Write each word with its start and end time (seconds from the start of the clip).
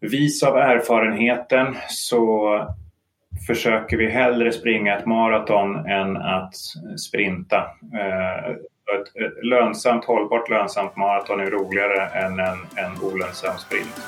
vis 0.00 0.42
av 0.42 0.56
erfarenheten 0.56 1.76
så 1.88 2.60
försöker 3.46 3.96
vi 3.96 4.10
hellre 4.10 4.52
springa 4.52 4.98
ett 4.98 5.06
maraton 5.06 5.76
än 5.76 6.16
att 6.16 6.54
sprinta. 6.98 7.56
Eh, 7.94 8.50
ett 8.96 9.44
lönsamt, 9.44 10.04
hållbart 10.04 10.50
lönsamt 10.50 10.96
maraton 10.96 11.40
är 11.40 11.50
roligare 11.50 12.06
än 12.06 12.40
en, 12.40 12.58
en 12.76 13.02
olönsam 13.02 13.58
sprint. 13.58 14.02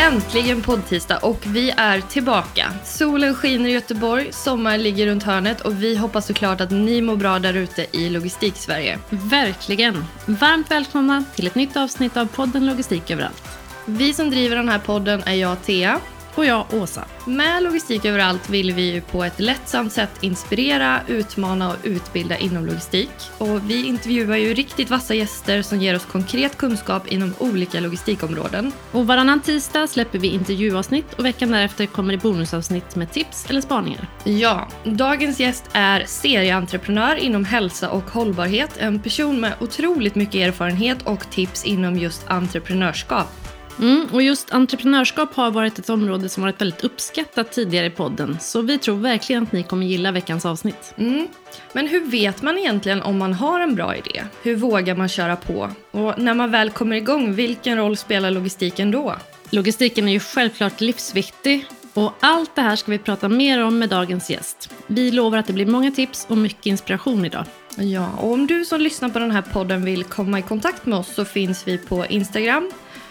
Äntligen 0.00 0.62
poddtisdag 0.62 1.18
och 1.22 1.46
vi 1.46 1.70
är 1.76 2.00
tillbaka. 2.00 2.72
Solen 2.84 3.34
skiner 3.34 3.68
i 3.68 3.72
Göteborg, 3.72 4.32
sommaren 4.32 4.82
ligger 4.82 5.06
runt 5.06 5.22
hörnet 5.22 5.60
och 5.60 5.82
vi 5.82 5.96
hoppas 5.96 6.26
såklart 6.26 6.60
att 6.60 6.70
ni 6.70 7.02
mår 7.02 7.16
bra 7.16 7.38
där 7.38 7.54
ute 7.54 7.86
i 7.92 8.08
Logistik-Sverige. 8.08 8.98
Verkligen. 9.10 10.04
Varmt 10.26 10.70
välkomna 10.70 11.24
till 11.34 11.46
ett 11.46 11.54
nytt 11.54 11.76
avsnitt 11.76 12.16
av 12.16 12.26
podden 12.26 12.66
Logistik 12.66 13.10
överallt. 13.10 13.42
Vi 13.84 14.14
som 14.14 14.30
driver 14.30 14.56
den 14.56 14.68
här 14.68 14.78
podden 14.78 15.22
är 15.26 15.34
jag, 15.34 15.62
Thea. 15.62 16.00
Och 16.40 16.46
jag, 16.46 16.74
Åsa. 16.74 17.04
Med 17.26 17.62
Logistik 17.62 18.04
överallt 18.04 18.50
vill 18.50 18.72
vi 18.72 18.92
ju 18.92 19.00
på 19.00 19.24
ett 19.24 19.40
lättsamt 19.40 19.92
sätt 19.92 20.10
inspirera, 20.20 21.00
utmana 21.06 21.68
och 21.68 21.76
utbilda 21.82 22.38
inom 22.38 22.66
logistik. 22.66 23.10
Och 23.38 23.70
vi 23.70 23.86
intervjuar 23.86 24.36
ju 24.36 24.54
riktigt 24.54 24.90
vassa 24.90 25.14
gäster 25.14 25.62
som 25.62 25.80
ger 25.80 25.96
oss 25.96 26.04
konkret 26.04 26.56
kunskap 26.56 27.06
inom 27.06 27.34
olika 27.38 27.80
logistikområden. 27.80 28.72
Och 28.92 29.06
varannan 29.06 29.40
tisdag 29.40 29.86
släpper 29.86 30.18
vi 30.18 30.28
intervjuavsnitt 30.28 31.14
och 31.14 31.24
veckan 31.24 31.50
därefter 31.50 31.86
kommer 31.86 32.12
det 32.12 32.22
bonusavsnitt 32.22 32.96
med 32.96 33.12
tips 33.12 33.46
eller 33.50 33.60
spaningar. 33.60 34.06
Ja, 34.24 34.68
dagens 34.84 35.40
gäst 35.40 35.64
är 35.72 36.04
serieentreprenör 36.06 37.16
inom 37.16 37.44
hälsa 37.44 37.90
och 37.90 38.10
hållbarhet. 38.10 38.70
En 38.78 39.00
person 39.00 39.40
med 39.40 39.52
otroligt 39.60 40.14
mycket 40.14 40.34
erfarenhet 40.34 41.02
och 41.02 41.30
tips 41.30 41.64
inom 41.64 41.96
just 41.98 42.22
entreprenörskap. 42.26 43.49
Mm, 43.78 44.06
och 44.12 44.22
just 44.22 44.52
entreprenörskap 44.52 45.34
har 45.34 45.50
varit 45.50 45.78
ett 45.78 45.90
område 45.90 46.28
som 46.28 46.42
varit 46.42 46.60
väldigt 46.60 46.84
uppskattat 46.84 47.52
tidigare 47.52 47.86
i 47.86 47.90
podden. 47.90 48.38
Så 48.40 48.62
vi 48.62 48.78
tror 48.78 48.96
verkligen 48.96 49.42
att 49.42 49.52
ni 49.52 49.62
kommer 49.62 49.86
gilla 49.86 50.12
veckans 50.12 50.46
avsnitt. 50.46 50.94
Mm. 50.96 51.28
Men 51.72 51.86
hur 51.86 52.04
vet 52.04 52.42
man 52.42 52.58
egentligen 52.58 53.02
om 53.02 53.18
man 53.18 53.34
har 53.34 53.60
en 53.60 53.74
bra 53.74 53.96
idé? 53.96 54.24
Hur 54.42 54.56
vågar 54.56 54.94
man 54.94 55.08
köra 55.08 55.36
på? 55.36 55.70
Och 55.90 56.18
när 56.18 56.34
man 56.34 56.50
väl 56.50 56.70
kommer 56.70 56.96
igång, 56.96 57.34
vilken 57.34 57.76
roll 57.76 57.96
spelar 57.96 58.30
logistiken 58.30 58.90
då? 58.90 59.16
Logistiken 59.50 60.08
är 60.08 60.12
ju 60.12 60.20
självklart 60.20 60.80
livsviktig. 60.80 61.66
Och 61.94 62.12
allt 62.20 62.54
det 62.54 62.62
här 62.62 62.76
ska 62.76 62.90
vi 62.90 62.98
prata 62.98 63.28
mer 63.28 63.64
om 63.64 63.78
med 63.78 63.88
dagens 63.88 64.30
gäst. 64.30 64.70
Vi 64.86 65.10
lovar 65.10 65.38
att 65.38 65.46
det 65.46 65.52
blir 65.52 65.66
många 65.66 65.90
tips 65.90 66.26
och 66.28 66.38
mycket 66.38 66.66
inspiration 66.66 67.24
idag. 67.24 67.44
Ja, 67.76 68.08
och 68.18 68.32
om 68.32 68.46
du 68.46 68.64
som 68.64 68.80
lyssnar 68.80 69.08
på 69.08 69.18
den 69.18 69.30
här 69.30 69.42
podden 69.42 69.84
vill 69.84 70.04
komma 70.04 70.38
i 70.38 70.42
kontakt 70.42 70.86
med 70.86 70.98
oss 70.98 71.14
så 71.14 71.24
finns 71.24 71.68
vi 71.68 71.78
på 71.78 72.06
Instagram, 72.06 72.70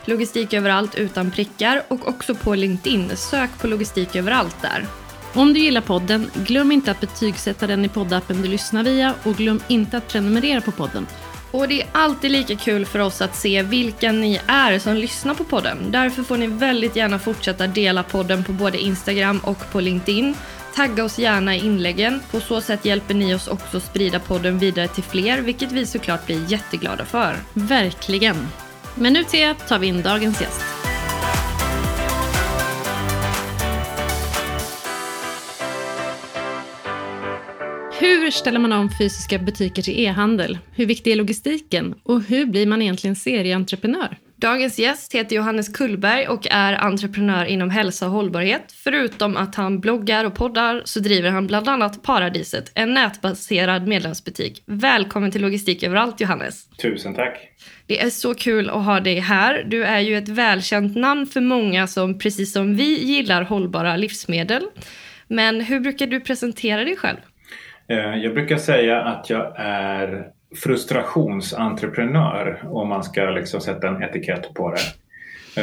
Logistik 0.10 0.54
överallt 0.54 0.96
utan 0.96 1.32
prickar 1.32 1.84
och 1.88 2.08
också 2.08 2.36
på 2.36 2.56
LinkedIn. 2.56 3.12
Sök 3.18 3.50
på 3.62 3.68
logistik 3.68 4.16
överallt 4.16 4.62
där. 4.62 4.86
Om 5.34 5.54
du 5.54 5.60
gillar 5.60 5.82
podden, 5.82 6.32
glöm 6.34 6.72
inte 6.72 6.92
att 6.92 7.00
betygsätta 7.00 7.68
den 7.68 7.86
i 7.86 7.90
poddappen 7.90 8.42
du 8.42 8.48
lyssnar 8.48 8.84
via 8.84 9.14
och 9.24 9.36
glöm 9.36 9.62
inte 9.68 9.98
att 9.98 10.08
prenumerera 10.08 10.62
på 10.62 10.72
podden. 10.72 11.08
Och 11.52 11.68
det 11.68 11.82
är 11.82 11.88
alltid 11.92 12.32
lika 12.32 12.56
kul 12.56 12.86
för 12.86 13.00
oss 13.00 13.22
att 13.22 13.36
se 13.36 13.64
vilka 13.64 14.12
ni 14.12 14.40
är 14.48 14.80
som 14.80 14.96
lyssnar 14.96 15.34
på 15.34 15.44
podden. 15.44 15.78
Därför 15.92 16.23
får 16.23 16.38
ni 16.38 16.48
väldigt 16.48 16.96
gärna 16.96 17.20
fortsätta 17.20 17.68
dela 17.68 18.04
podden 18.04 18.44
på 18.44 18.52
både 18.52 18.80
Instagram 18.80 19.40
och 19.40 19.72
på 19.72 19.80
LinkedIn. 19.80 20.36
Tagga 20.76 21.04
oss 21.04 21.20
gärna 21.20 21.56
i 21.56 21.60
inläggen. 21.60 22.20
På 22.32 22.40
så 22.40 22.62
sätt 22.62 22.86
hjälper 22.86 23.14
ni 23.14 23.36
oss 23.36 23.48
också 23.48 23.80
sprida 23.80 24.20
podden 24.20 24.60
vidare 24.60 24.88
till 24.88 25.04
fler, 25.04 25.42
vilket 25.42 25.72
vi 25.72 25.86
såklart 25.86 26.26
blir 26.26 26.52
jätteglada 26.52 27.06
för. 27.06 27.36
Verkligen. 27.54 28.48
Men 28.95 29.14
nu 29.14 29.23
till 29.23 29.54
tar 29.68 29.80
vi 29.80 29.88
in 29.88 30.02
dagens 30.02 30.42
gäst. 30.42 30.62
Hur 38.00 38.32
ställer 38.32 38.60
man 38.60 38.72
om 38.72 38.89
fysiska 38.98 39.39
butiker 39.39 39.82
till 39.82 40.00
e-handel? 40.00 40.58
Hur 40.72 40.86
viktig 40.86 41.11
är 41.11 41.16
logistiken? 41.16 41.95
Och 42.04 42.22
hur 42.22 42.45
blir 42.45 42.67
man 42.67 42.82
egentligen 42.82 43.16
serieentreprenör? 43.16 44.17
Dagens 44.42 44.80
gäst 44.80 45.16
heter 45.16 45.36
Johannes 45.36 45.70
Kullberg 45.70 46.27
och 46.27 46.48
är 46.52 46.73
entreprenör 46.73 47.45
inom 47.45 47.70
hälsa 47.70 48.05
och 48.05 48.11
hållbarhet. 48.11 48.72
Förutom 48.83 49.38
att 49.38 49.55
han 49.55 49.80
bloggar 49.80 50.26
och 50.26 50.36
poddar 50.36 50.82
så 50.86 51.00
driver 51.00 51.30
han 51.30 51.48
bland 51.48 51.70
annat 51.70 52.04
Paradiset, 52.04 52.72
en 52.76 52.94
nätbaserad 52.94 53.88
medlemsbutik. 53.88 54.64
Välkommen 54.66 55.32
till 55.32 55.42
Logistik 55.42 55.83
överallt 55.83 56.22
Johannes. 56.22 56.70
Tusen 56.70 57.14
tack. 57.14 57.38
Det 57.88 58.02
är 58.02 58.10
så 58.10 58.33
kul 58.33 58.70
att 58.70 58.86
ha 58.86 59.00
dig 59.00 59.20
här. 59.20 59.64
Du 59.67 59.83
är 59.83 60.00
ju 60.00 60.17
ett 60.17 60.30
välkänt 60.30 60.98
namn 60.98 61.26
för 61.26 61.42
många 61.42 61.88
som 61.88 62.20
precis 62.20 62.54
som 62.54 62.76
vi 62.76 63.04
gillar 63.04 63.42
hållbara 63.42 63.95
livsmedel. 63.95 64.64
Men 65.27 65.61
hur 65.61 65.80
brukar 65.80 66.08
du 66.08 66.20
presentera 66.20 66.83
dig 66.83 66.95
själv? 66.95 67.17
Eh, 67.89 67.98
jag 67.98 68.33
brukar 68.33 68.58
säga 68.58 69.02
att 69.02 69.30
jag 69.30 69.54
är 69.58 70.39
frustrationsentreprenör 70.55 72.64
om 72.71 72.89
man 72.89 73.04
ska 73.04 73.30
liksom 73.30 73.61
sätta 73.61 73.87
en 73.87 74.04
etikett 74.04 74.54
på 74.54 74.71
det. 74.71 74.80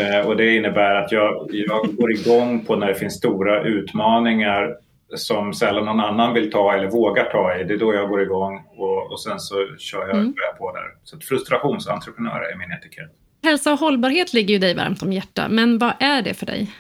Eh, 0.00 0.20
och 0.26 0.36
det 0.36 0.56
innebär 0.56 0.94
att 0.94 1.12
jag, 1.12 1.48
jag 1.50 1.96
går 1.96 2.12
igång 2.12 2.64
på 2.64 2.76
när 2.76 2.86
det 2.86 2.94
finns 2.94 3.14
stora 3.14 3.62
utmaningar 3.62 4.76
som 5.14 5.54
sällan 5.54 5.84
någon 5.84 6.00
annan 6.00 6.34
vill 6.34 6.50
ta 6.50 6.74
eller 6.74 6.90
vågar 6.90 7.24
ta 7.24 7.56
i. 7.56 7.64
Det 7.64 7.74
är 7.74 7.78
då 7.78 7.94
jag 7.94 8.08
går 8.08 8.22
igång 8.22 8.64
och, 8.76 9.12
och 9.12 9.20
sen 9.20 9.40
så 9.40 9.54
kör 9.78 10.06
jag, 10.06 10.16
mm. 10.16 10.34
på 10.58 10.72
där. 10.72 10.94
Så 11.04 11.18
frustrationsentreprenör 11.18 12.52
är 12.52 12.58
min 12.58 12.72
etikett. 12.72 13.10
Hälsa 13.42 13.72
och 13.72 13.78
hållbarhet 13.78 14.32
ligger 14.32 14.54
ju 14.54 14.60
dig 14.60 14.74
varmt 14.74 15.02
om 15.02 15.12
hjärta, 15.12 15.48
men 15.48 15.78
vad 15.78 15.92
är 16.00 16.22
det 16.22 16.34
för 16.34 16.46
dig? 16.46 16.70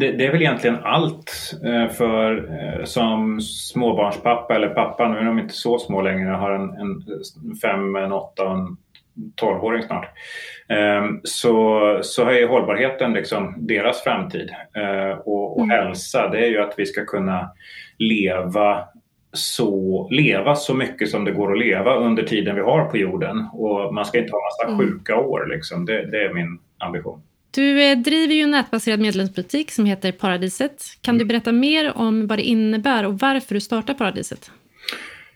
Det, 0.00 0.26
är 0.26 0.32
väl 0.32 0.42
egentligen 0.42 0.78
allt 0.82 1.30
eh, 1.64 1.88
för 1.88 2.36
eh, 2.36 2.84
som 2.84 3.40
småbarnspappa 3.40 4.54
eller 4.54 4.68
pappa, 4.68 5.08
nu 5.08 5.18
är 5.18 5.24
de 5.24 5.38
inte 5.38 5.54
så 5.54 5.78
små 5.78 6.02
längre, 6.02 6.28
jag 6.28 6.38
har 6.38 6.50
en, 6.50 6.70
en 6.70 7.04
fem, 7.62 7.96
en 7.96 8.12
åtta 8.12 8.44
och 8.48 8.58
en 8.58 8.76
tolvåring 9.34 9.82
snart. 9.82 10.08
Ehm, 10.68 11.20
så, 11.24 11.98
så 12.02 12.30
är 12.30 12.48
hållbarheten 12.48 13.12
liksom 13.12 13.54
deras 13.58 14.02
framtid. 14.02 14.50
Eh, 14.76 15.18
och, 15.18 15.56
och 15.56 15.64
mm. 15.64 15.70
hälsa, 15.70 16.28
det 16.28 16.38
är 16.38 16.50
ju 16.50 16.60
att 16.60 16.74
vi 16.76 16.86
ska 16.86 17.04
kunna 17.04 17.50
leva 17.98 18.84
så, 19.32 20.08
leva 20.10 20.54
så 20.54 20.74
mycket 20.74 21.10
som 21.10 21.24
det 21.24 21.32
går 21.32 21.52
att 21.52 21.58
leva 21.58 21.96
under 21.96 22.22
tiden 22.22 22.54
vi 22.54 22.62
har 22.62 22.84
på 22.84 22.96
jorden. 22.96 23.46
Och 23.52 23.94
man 23.94 24.04
ska 24.04 24.18
inte 24.18 24.32
ha 24.32 24.40
massa 24.40 24.72
mm. 24.72 24.78
sjuka 24.78 25.16
år. 25.16 25.46
Liksom. 25.46 25.84
Det, 25.84 26.10
det 26.10 26.24
är 26.24 26.34
min 26.34 26.58
ambition. 26.78 27.22
Du 27.54 27.90
eh, 27.90 27.98
driver 27.98 28.34
ju 28.34 28.40
en 28.40 28.50
nätbaserad 28.50 29.00
medlemsbutik 29.00 29.70
som 29.70 29.84
heter 29.86 30.12
Paradiset. 30.12 30.82
Kan 31.02 31.18
du 31.18 31.24
berätta 31.24 31.52
mer 31.52 31.96
om 31.96 32.26
vad 32.26 32.38
det 32.38 32.42
innebär 32.42 33.06
och 33.06 33.18
varför 33.18 33.54
du 33.54 33.60
startar 33.60 33.94
Paradiset? 33.94 34.50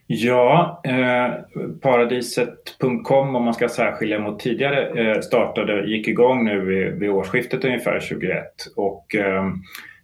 Ja, 0.06 0.81
eh, 0.84 1.34
paradiset.com 1.82 3.37
om 3.37 3.44
man 3.44 3.54
ska 3.54 3.69
särskilja 3.69 4.19
mot 4.19 4.41
tidigare 4.41 5.10
eh, 5.10 5.21
startade, 5.21 5.87
gick 5.87 6.09
igång 6.09 6.44
nu 6.44 6.60
vid, 6.60 7.00
vid 7.00 7.10
årsskiftet 7.10 7.65
ungefär 7.65 8.00
21 8.00 8.44
och 8.77 9.15
eh, 9.15 9.47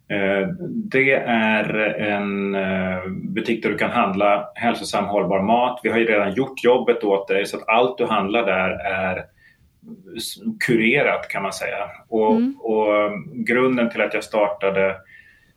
eh, 0.09 0.47
det 0.91 1.11
är 1.27 1.73
en 1.99 2.55
eh, 2.55 3.07
butik 3.07 3.63
där 3.63 3.69
du 3.69 3.77
kan 3.77 3.91
handla 3.91 4.49
hälsosam 4.55 5.05
hållbar 5.05 5.41
mat. 5.41 5.79
Vi 5.83 5.89
har 5.89 5.97
ju 5.97 6.05
redan 6.05 6.33
gjort 6.33 6.63
jobbet 6.63 7.03
åt 7.03 7.27
dig 7.27 7.45
så 7.45 7.57
att 7.57 7.69
allt 7.69 7.97
du 7.97 8.05
handlar 8.05 8.45
där 8.45 8.69
är 8.69 9.32
kurerat 10.65 11.27
kan 11.27 11.43
man 11.43 11.53
säga. 11.53 11.89
Och, 12.09 12.31
mm. 12.31 12.55
och 12.59 12.95
eh, 12.95 13.11
grunden 13.33 13.89
till 13.89 14.01
att 14.01 14.13
jag 14.13 14.23
startade 14.23 14.95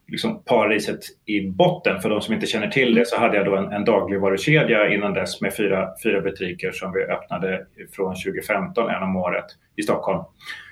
liksom 0.08 0.42
paradiset 0.44 1.00
i 1.26 1.40
botten. 1.50 2.00
För 2.00 2.10
de 2.10 2.20
som 2.20 2.34
inte 2.34 2.46
känner 2.46 2.68
till 2.68 2.94
det 2.94 3.08
så 3.08 3.16
hade 3.16 3.36
jag 3.36 3.46
då 3.46 3.56
en, 3.56 3.72
en 3.72 3.84
dagligvarukedja 3.84 4.94
innan 4.94 5.12
dess 5.12 5.40
med 5.40 5.56
fyra, 5.56 5.88
fyra 6.02 6.20
butiker 6.20 6.72
som 6.72 6.92
vi 6.92 7.04
öppnade 7.04 7.66
från 7.92 8.14
2015, 8.14 8.90
en 8.90 9.02
om 9.02 9.16
året, 9.16 9.46
i 9.76 9.82
Stockholm. 9.82 10.24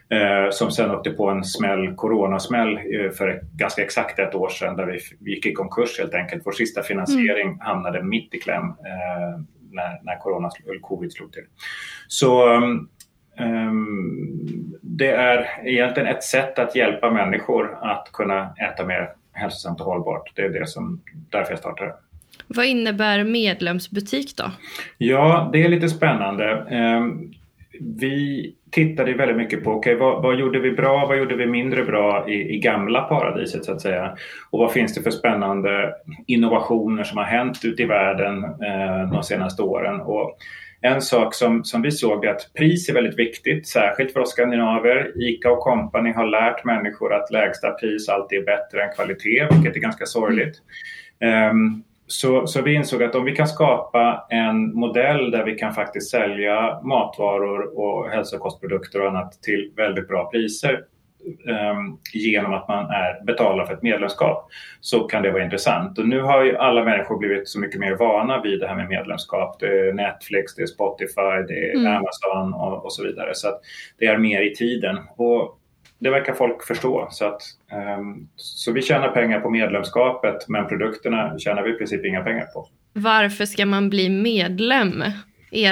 Eh, 0.09 0.51
som 0.51 0.71
sen 0.71 0.91
åkte 0.91 1.11
på 1.11 1.31
en 1.31 1.45
smäll, 1.45 1.95
coronasmäll 1.95 2.77
eh, 2.77 3.11
för 3.11 3.41
ganska 3.53 3.83
exakt 3.83 4.19
ett 4.19 4.35
år 4.35 4.49
sedan 4.49 4.77
där 4.77 4.87
vi 5.21 5.31
gick 5.31 5.47
i 5.47 5.53
konkurs 5.53 5.99
helt 5.99 6.15
enkelt. 6.15 6.43
Vår 6.47 6.53
sista 6.53 6.83
finansiering 6.83 7.49
mm. 7.49 7.61
hamnade 7.61 8.03
mitt 8.03 8.35
i 8.35 8.39
kläm 8.39 8.65
eh, 8.65 9.41
när, 9.71 10.01
när 10.03 10.19
corona, 10.19 10.51
covid 10.83 11.13
slog 11.13 11.33
till. 11.33 11.45
Så 12.09 12.55
um, 12.55 12.89
det 14.81 15.11
är 15.11 15.47
egentligen 15.65 16.09
ett 16.09 16.23
sätt 16.23 16.59
att 16.59 16.77
hjälpa 16.77 17.11
människor 17.11 17.79
att 17.83 18.09
kunna 18.13 18.55
äta 18.57 18.87
mer 18.87 19.11
hälsosamt 19.33 19.81
och 19.81 19.87
hållbart. 19.87 20.31
Det 20.35 20.43
är 20.43 20.49
det 20.49 20.67
som, 20.67 21.01
därför 21.31 21.53
jag 21.53 21.59
startade. 21.59 21.95
Vad 22.47 22.67
innebär 22.67 23.25
medlemsbutik 23.25 24.37
då? 24.37 24.45
Ja, 24.99 25.51
det 25.53 25.63
är 25.63 25.69
lite 25.69 25.89
spännande. 25.89 26.67
Ehm, 26.71 27.33
vi 27.81 28.55
tittade 28.71 29.15
väldigt 29.15 29.37
mycket 29.37 29.65
på 29.65 29.73
okay, 29.73 29.95
vad, 29.95 30.23
vad, 30.23 30.39
gjorde 30.39 30.59
vi 30.59 30.71
bra, 30.71 31.07
vad 31.07 31.19
gjorde 31.19 31.37
vi 31.37 31.47
mindre 31.47 31.85
bra 31.85 32.29
i, 32.29 32.55
i, 32.55 32.59
gamla 32.59 33.03
paradiset 33.03 33.65
så 33.65 33.73
att 33.73 33.81
säga. 33.81 34.17
Och 34.51 34.59
vad 34.59 34.73
finns 34.73 34.95
det 34.95 35.03
för 35.03 35.11
spännande 35.11 35.95
innovationer 36.27 37.05
som 37.05 37.19
har 37.19 37.25
hänt 37.25 37.65
ute 37.65 37.83
i 37.83 37.87
världen 37.87 38.45
eh, 38.45 39.13
de 39.13 39.23
senaste 39.23 39.63
åren. 39.63 40.01
Och 40.01 40.39
en 40.85 41.03
sak 41.03 41.35
som, 41.35 41.65
som 41.65 41.83
vi 41.83 41.91
såg 41.91 42.25
är 42.25 42.31
att 42.31 42.53
pris 42.55 42.89
är 42.89 42.95
väldigt 42.95 43.19
viktigt, 43.19 43.69
särskilt 43.69 44.13
för 44.13 44.21
oss 44.21 44.31
skandinaver. 44.31 45.13
ICA 45.23 45.51
och 45.51 45.61
Company 45.61 46.13
har 46.13 46.27
lärt 46.27 46.65
människor 46.65 47.15
att 47.15 47.31
lägsta 47.31 47.71
pris 47.71 48.09
alltid 48.09 48.39
är 48.39 48.45
bättre 48.45 48.85
än 48.85 48.95
kvalitet, 48.95 49.49
vilket 49.51 49.77
är 49.77 49.81
ganska 49.81 50.07
sorgligt. 50.07 50.55
Um, 51.51 51.83
så, 52.07 52.47
så 52.47 52.63
vi 52.63 52.75
insåg 52.75 53.03
att 53.03 53.15
om 53.15 53.25
vi 53.25 53.37
kan 53.37 53.49
skapa 53.49 54.27
en 54.31 54.75
modell 54.75 55.31
där 55.31 55.45
vi 55.45 55.55
kan 55.55 55.75
faktiskt 55.75 56.11
sälja 56.11 56.81
matvaror 56.83 57.79
och 57.79 58.11
hälsokostprodukter 58.11 59.01
och 59.01 59.09
annat 59.09 59.43
till 59.43 59.73
väldigt 59.77 60.09
bra 60.09 60.31
priser 60.31 60.85
genom 62.13 62.55
att 62.55 62.69
man 62.69 62.91
är, 62.91 63.25
betalar 63.25 63.67
för 63.67 63.75
ett 63.75 63.83
medlemskap 63.83 64.51
så 64.81 65.01
kan 65.01 65.23
det 65.23 65.31
vara 65.31 65.45
intressant. 65.45 65.99
Och 65.99 66.09
nu 66.09 66.21
har 66.21 66.45
ju 66.45 66.57
alla 66.57 66.85
människor 66.85 67.19
blivit 67.19 67.49
så 67.49 67.61
mycket 67.61 67.81
mer 67.81 67.97
vana 67.97 68.41
vid 68.43 68.61
det 68.61 68.67
här 68.67 68.77
med 68.77 68.89
medlemskap. 68.89 69.61
Det 69.61 69.67
är 69.67 69.93
Netflix, 69.93 70.55
det 70.55 70.63
är 70.63 70.67
Spotify, 70.67 71.47
det 71.49 71.71
är 71.71 71.75
mm. 71.75 71.87
Amazon 71.87 72.55
och, 72.55 72.85
och, 72.85 72.93
så 72.93 73.05
vidare. 73.05 73.31
Så 73.35 73.49
det 73.99 74.07
är 74.07 74.19
mer 74.19 74.43
i 74.43 74.55
tiden. 74.55 74.99
Och 75.17 75.59
det 75.99 76.11
verkar 76.11 76.33
folk 76.33 76.63
förstå. 76.67 77.09
Så, 77.11 77.25
att, 77.25 77.43
um, 77.99 78.29
så 78.37 78.73
vi 78.73 78.83
tjänar 78.83 79.09
pengar 79.09 79.41
på 79.41 79.51
medlemskapet 79.51 80.49
men 80.49 80.67
produkterna 80.67 81.39
tjänar 81.39 81.63
vi 81.63 81.71
i 81.71 81.79
princip 81.79 82.05
inga 82.05 82.23
pengar 82.23 82.47
på. 82.47 82.69
Varför 82.93 83.45
ska 83.45 83.67
man 83.67 83.91
bli 83.91 84.09
medlem 84.09 85.05
i 85.51 85.65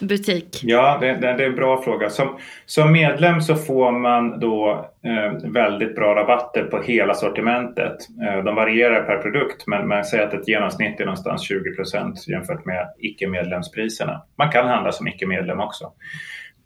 butik? 0.00 0.60
Ja, 0.62 0.98
det, 1.00 1.06
det, 1.06 1.32
det, 1.32 1.44
är 1.44 1.48
en 1.48 1.54
bra 1.54 1.82
fråga. 1.82 2.10
Som, 2.10 2.38
som 2.66 2.92
medlem 2.92 3.40
så 3.40 3.54
får 3.54 3.92
man 3.92 4.40
då 4.40 4.90
eh, 5.04 5.50
väldigt 5.52 5.94
bra 5.94 6.14
rabatter 6.14 6.64
på 6.64 6.82
hela 6.82 7.14
sortimentet. 7.14 7.96
Eh, 8.22 8.44
de 8.44 8.54
varierar 8.54 9.02
per 9.02 9.16
produkt 9.16 9.66
men 9.66 9.88
man 9.88 10.04
säger 10.04 10.26
att 10.26 10.34
ett 10.34 10.48
genomsnitt 10.48 11.00
är 11.00 11.04
någonstans 11.04 11.42
20 11.42 11.74
procent 11.74 12.28
jämfört 12.28 12.64
med 12.64 12.88
icke-medlemspriserna. 12.98 14.22
Man 14.38 14.50
kan 14.50 14.66
handla 14.66 14.92
som 14.92 15.08
icke-medlem 15.08 15.60
också. 15.60 15.92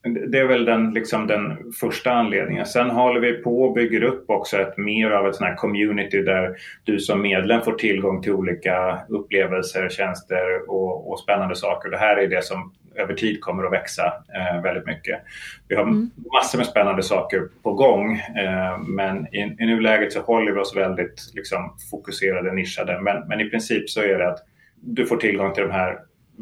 Det 0.03 0.39
är 0.39 0.47
väl 0.47 0.65
den, 0.65 0.91
liksom 0.91 1.27
den 1.27 1.73
första 1.81 2.13
anledningen. 2.13 2.67
Sen 2.67 2.91
håller 2.91 3.21
vi 3.21 3.33
på 3.33 3.63
och 3.63 3.75
bygger 3.75 4.03
upp 4.03 4.31
också 4.31 4.59
ett 4.59 4.77
mer 4.77 5.11
av 5.11 5.27
ett 5.27 5.35
sånt 5.35 5.49
här 5.49 5.57
community 5.57 6.23
där 6.23 6.57
du 6.85 6.99
som 6.99 7.23
medlem 7.23 7.61
får 7.61 7.73
tillgång 7.73 8.23
till 8.23 8.33
olika 8.33 8.99
upplevelser, 9.09 9.89
tjänster 9.89 10.71
och, 10.71 11.11
och 11.11 11.21
spännande 11.21 11.55
saker. 11.55 11.91
Det 11.91 11.99
här 11.99 12.17
är 12.17 12.29
det 12.29 12.45
som 12.45 12.73
över 13.01 13.15
tid 13.15 13.41
kommer 13.41 13.65
att 13.65 13.73
växa 13.73 14.13
eh, 14.37 14.63
väldigt 14.63 14.87
mycket. 14.87 15.21
Vi 15.69 15.75
har 15.75 15.83
mm. 15.83 16.11
massor 16.33 16.59
med 16.59 16.67
spännande 16.67 17.03
saker 17.03 17.49
på 17.63 17.73
gång 17.73 18.13
eh, 18.13 18.79
men 18.79 19.35
i, 19.35 19.57
i 19.59 19.67
nuläget 19.67 20.13
så 20.13 20.21
håller 20.21 20.53
vi 20.53 20.61
oss 20.61 20.77
väldigt 20.77 21.33
liksom, 21.35 21.77
fokuserade, 21.91 22.53
nischade. 22.53 23.01
Men, 23.01 23.29
men 23.29 23.41
i 23.41 23.51
princip 23.51 23.91
så 23.91 24.01
är 24.01 24.19
det 24.19 24.29
att 24.29 24.39
du 24.81 25.07
får 25.07 25.17
tillgång 25.17 25.55
till 25.55 25.63
de 25.63 25.71
här 25.71 25.99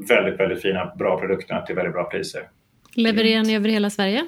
väldigt, 0.08 0.40
väldigt 0.40 0.62
fina, 0.62 0.92
bra 0.98 1.20
produkterna 1.20 1.62
till 1.62 1.74
väldigt 1.74 1.94
bra 1.94 2.04
priser. 2.04 2.42
Levererar 2.94 3.42
ni 3.42 3.56
över 3.56 3.68
hela 3.68 3.90
Sverige? 3.90 4.26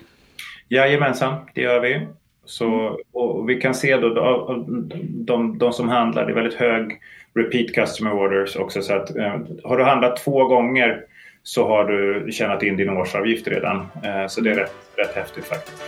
Jajamensan, 0.69 1.35
det 1.55 1.61
gör 1.61 1.81
vi. 1.81 2.07
Så, 2.45 3.01
och 3.13 3.49
vi 3.49 3.61
kan 3.61 3.75
se 3.75 3.97
då 3.97 4.15
de, 4.15 4.93
de, 5.27 5.59
de 5.59 5.73
som 5.73 5.89
handlar, 5.89 6.27
det 6.27 6.33
är 6.33 6.35
väldigt 6.35 6.55
hög 6.55 7.01
repeat 7.35 7.75
customer 7.75 8.13
orders 8.13 8.57
också. 8.57 8.83
Så 8.83 8.95
att, 8.95 9.17
eh, 9.17 9.35
har 9.65 9.77
du 9.77 9.85
handlat 9.85 10.17
två 10.17 10.45
gånger 10.45 11.05
så 11.43 11.69
har 11.69 11.85
du 11.85 12.33
tjänat 12.33 12.63
in 12.63 12.77
din 12.77 12.89
årsavgift 12.89 13.49
redan. 13.49 13.77
Eh, 13.77 14.27
så 14.29 14.41
det 14.41 14.51
är 14.51 14.55
rätt, 14.55 14.75
rätt 14.97 15.15
häftigt 15.15 15.45
faktiskt. 15.45 15.83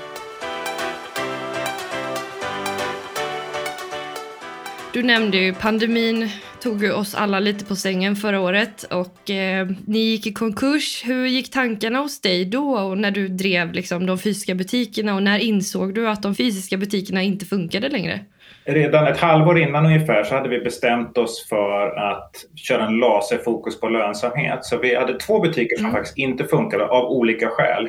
Du 4.93 5.03
nämnde 5.03 5.37
ju 5.37 5.55
pandemin 5.55 6.29
tog 6.63 6.85
oss 6.85 7.15
alla 7.15 7.41
lite 7.41 7.65
på 7.65 7.77
sängen 7.77 8.17
förra 8.17 8.41
året 8.41 8.83
och 8.83 9.31
eh, 9.31 9.69
ni 9.87 9.99
gick 9.99 10.27
i 10.27 10.33
konkurs. 10.33 11.03
Hur 11.05 11.27
gick 11.27 11.51
tankarna 11.51 11.99
hos 11.99 12.21
dig 12.21 12.45
då 12.45 12.71
och 12.71 12.99
när 12.99 13.11
du 13.11 13.29
drev 13.29 13.73
liksom, 13.73 14.07
de 14.07 14.19
fysiska 14.19 14.55
butikerna 14.55 15.15
och 15.15 15.23
när 15.23 15.39
insåg 15.39 15.95
du 15.95 16.09
att 16.09 16.23
de 16.23 16.35
fysiska 16.35 16.77
butikerna 16.77 17.23
inte 17.23 17.47
funkade 17.47 17.89
längre? 17.89 18.21
Redan 18.65 19.07
ett 19.07 19.17
halvår 19.17 19.59
innan 19.59 19.87
ungefär 19.87 20.25
så 20.25 20.35
hade 20.35 20.49
vi 20.49 20.61
bestämt 20.61 21.19
oss 21.19 21.49
för 21.49 21.97
att 21.97 22.31
köra 22.57 22.87
en 22.87 22.99
laserfokus 22.99 23.81
på 23.81 23.89
lönsamhet. 23.89 24.65
Så 24.65 24.79
vi 24.79 24.97
hade 24.97 25.19
två 25.19 25.41
butiker 25.41 25.77
som 25.77 25.85
mm. 25.85 25.97
faktiskt 25.97 26.19
inte 26.19 26.45
funkade 26.45 26.87
av 26.87 27.05
olika 27.05 27.49
skäl. 27.49 27.87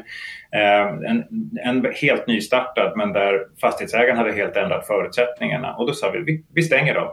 Eh, 0.55 1.09
en, 1.09 1.23
en, 1.63 1.85
helt 2.01 2.27
nystartad 2.27 2.93
men 2.97 3.13
där 3.13 3.45
fastighetsägaren 3.61 4.17
hade 4.17 4.31
helt 4.31 4.57
ändrat 4.57 4.87
förutsättningarna 4.87 5.75
och 5.75 5.87
då 5.87 5.93
sa 5.93 6.11
vi 6.11 6.19
vi, 6.19 6.43
vi 6.53 6.61
stänger 6.61 6.93
dem. 6.93 7.07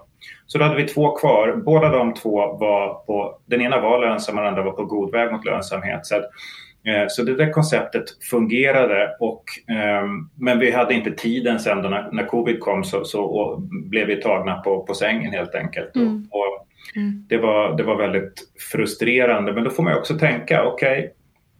Så 0.46 0.58
då 0.58 0.64
hade 0.64 0.76
vi 0.76 0.88
två 0.88 1.16
kvar. 1.16 1.62
Båda 1.64 1.88
de 1.88 2.14
två 2.14 2.56
var 2.56 2.94
på, 2.94 3.38
den 3.46 3.60
ena 3.60 3.80
var 3.80 3.98
lönsam 3.98 4.38
och 4.38 4.44
den 4.44 4.48
andra 4.48 4.62
var 4.62 4.72
på 4.72 4.84
god 4.84 5.12
väg 5.12 5.32
mot 5.32 5.44
lönsamhet. 5.44 6.06
Så, 6.06 6.16
att, 6.16 6.30
så 7.08 7.22
det 7.22 7.36
där 7.36 7.52
konceptet 7.52 8.04
fungerade 8.30 9.16
och, 9.20 9.44
eh, 9.68 10.06
men 10.40 10.58
vi 10.58 10.70
hade 10.70 10.94
inte 10.94 11.10
tiden 11.10 11.60
sen 11.60 11.82
då 11.82 11.88
när, 11.88 12.08
när 12.12 12.26
covid 12.26 12.60
kom 12.60 12.84
så, 12.84 13.04
så 13.04 13.56
blev 13.90 14.06
vi 14.06 14.16
tagna 14.16 14.54
på, 14.54 14.82
på 14.82 14.94
sängen 14.94 15.32
helt 15.32 15.54
enkelt. 15.54 15.96
Mm. 15.96 16.28
Och, 16.30 16.40
och 16.40 16.96
mm. 16.96 17.26
det, 17.28 17.36
var, 17.36 17.76
det 17.76 17.82
var 17.82 17.96
väldigt 17.96 18.32
frustrerande 18.72 19.52
men 19.52 19.64
då 19.64 19.70
får 19.70 19.82
man 19.82 19.96
också 19.96 20.18
tänka 20.18 20.64
okej 20.64 20.98
okay, 20.98 21.10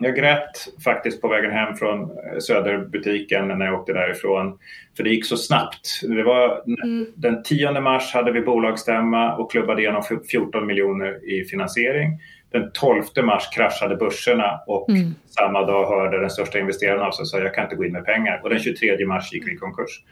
jag 0.03 0.17
grät 0.17 0.83
faktiskt 0.85 1.21
på 1.21 1.29
vägen 1.29 1.51
hem 1.51 1.77
från 1.77 2.03
eh, 2.03 2.39
Söderbutiken 2.41 3.49
när 3.49 3.67
jag 3.67 3.81
åkte 3.81 3.93
därifrån. 3.93 4.59
För 4.97 5.05
det 5.05 5.11
gick 5.11 5.27
så 5.27 5.37
snabbt. 5.37 6.01
Det 6.03 6.23
var, 6.23 6.63
mm. 6.85 7.07
Den 7.15 7.43
10 7.43 7.81
mars 7.81 8.15
hade 8.15 8.33
vi 8.33 8.41
bolagsstämma 8.41 9.37
och 9.37 9.51
klubbade 9.51 9.83
igenom 9.83 10.03
14 10.31 10.67
miljoner 10.67 11.31
i 11.33 11.45
finansiering. 11.45 12.19
Den 12.51 12.71
12 12.73 13.05
mars 13.23 13.49
kraschade 13.55 13.97
börserna 13.97 14.61
och 14.67 14.89
mm. 14.89 15.15
samma 15.39 15.63
dag 15.67 15.87
hörde 15.87 16.21
den 16.21 16.31
största 16.31 16.59
investeraren 16.59 17.01
av 17.01 17.11
sig 17.11 17.23
och 17.23 17.29
sa 17.29 17.39
jag 17.39 17.55
kan 17.55 17.65
inte 17.65 17.77
gå 17.77 17.85
in 17.85 17.93
med 17.93 18.05
pengar. 18.05 18.41
Och 18.43 18.51
den 18.51 18.59
23 18.59 19.07
mars 19.07 19.33
gick 19.33 19.47
vi 19.47 19.53
i 19.53 19.57
konkurs. 19.57 20.03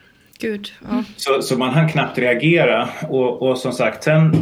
Gud, 0.41 0.73
ja. 0.91 1.05
så, 1.17 1.43
så 1.43 1.59
man 1.59 1.71
hann 1.71 1.89
knappt 1.89 2.19
reagera. 2.19 2.89
Och, 3.09 3.43
och 3.43 3.59
som 3.59 3.73
sagt, 3.73 4.03
sen 4.03 4.33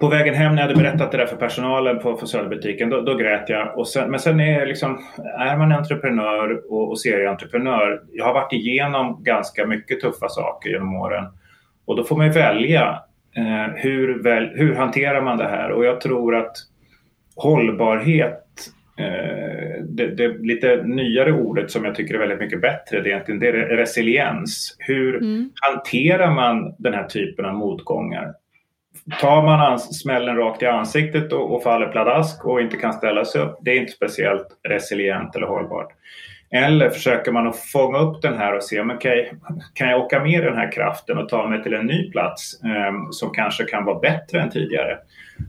på 0.00 0.08
vägen 0.08 0.34
hem 0.34 0.54
när 0.54 0.62
jag 0.62 0.68
hade 0.68 0.82
berättat 0.82 1.12
det 1.12 1.18
där 1.18 1.26
för 1.26 1.36
personalen 1.36 1.98
på, 1.98 2.16
på 2.16 2.26
Söderbutiken, 2.26 2.90
då, 2.90 3.00
då 3.00 3.14
grät 3.14 3.48
jag. 3.48 3.78
Och 3.78 3.88
sen, 3.88 4.10
men 4.10 4.20
sen 4.20 4.40
är, 4.40 4.66
liksom, 4.66 5.04
är 5.38 5.56
man 5.56 5.72
entreprenör 5.72 6.72
och, 6.72 6.90
och 6.90 7.00
serieentreprenör, 7.00 8.02
jag 8.12 8.24
har 8.24 8.34
varit 8.34 8.52
igenom 8.52 9.22
ganska 9.22 9.66
mycket 9.66 10.00
tuffa 10.00 10.28
saker 10.28 10.70
genom 10.70 10.94
åren. 10.94 11.24
Och 11.84 11.96
då 11.96 12.04
får 12.04 12.16
man 12.16 12.32
välja 12.32 13.02
eh, 13.36 13.74
hur, 13.74 14.22
väl, 14.22 14.50
hur 14.54 14.74
hanterar 14.74 15.22
man 15.22 15.38
det 15.38 15.48
här? 15.48 15.70
Och 15.70 15.84
jag 15.84 16.00
tror 16.00 16.36
att 16.36 16.56
hållbarhet 17.36 18.42
Eh, 18.98 19.82
det, 19.84 20.06
det, 20.06 20.28
lite 20.28 20.82
nyare 20.82 21.32
ordet 21.32 21.70
som 21.70 21.84
jag 21.84 21.94
tycker 21.94 22.14
är 22.14 22.18
väldigt 22.18 22.40
mycket 22.40 22.60
bättre 22.60 23.00
det 23.00 23.08
är, 23.08 23.12
egentligen, 23.12 23.40
det 23.40 23.48
är 23.48 23.52
resiliens. 23.52 24.76
Hur 24.78 25.16
mm. 25.16 25.50
hanterar 25.62 26.34
man 26.34 26.74
den 26.78 26.94
här 26.94 27.04
typen 27.04 27.44
av 27.44 27.54
motgångar? 27.54 28.34
Tar 29.20 29.42
man 29.42 29.78
smällen 29.78 30.36
rakt 30.36 30.62
i 30.62 30.66
ansiktet 30.66 31.32
och, 31.32 31.54
och 31.54 31.62
faller 31.62 31.86
pladask 31.86 32.44
och 32.44 32.60
inte 32.60 32.76
kan 32.76 32.92
ställa 32.92 33.24
sig 33.24 33.40
upp, 33.40 33.58
det 33.60 33.70
är 33.70 33.80
inte 33.80 33.92
speciellt 33.92 34.46
resilient 34.68 35.36
eller 35.36 35.46
hållbart. 35.46 35.88
Eller 36.50 36.90
försöker 36.90 37.32
man 37.32 37.46
att 37.46 37.58
fånga 37.58 37.98
upp 37.98 38.22
den 38.22 38.38
här 38.38 38.56
och 38.56 38.62
se, 38.62 38.84
men 38.84 38.96
okay, 38.96 39.26
kan 39.74 39.88
jag 39.88 40.00
åka 40.00 40.20
med 40.20 40.42
den 40.42 40.56
här 40.56 40.72
kraften 40.72 41.18
och 41.18 41.28
ta 41.28 41.48
mig 41.48 41.62
till 41.62 41.74
en 41.74 41.86
ny 41.86 42.10
plats 42.10 42.64
eh, 42.64 43.10
som 43.10 43.30
kanske 43.30 43.64
kan 43.64 43.84
vara 43.84 43.98
bättre 43.98 44.40
än 44.40 44.50
tidigare? 44.50 44.98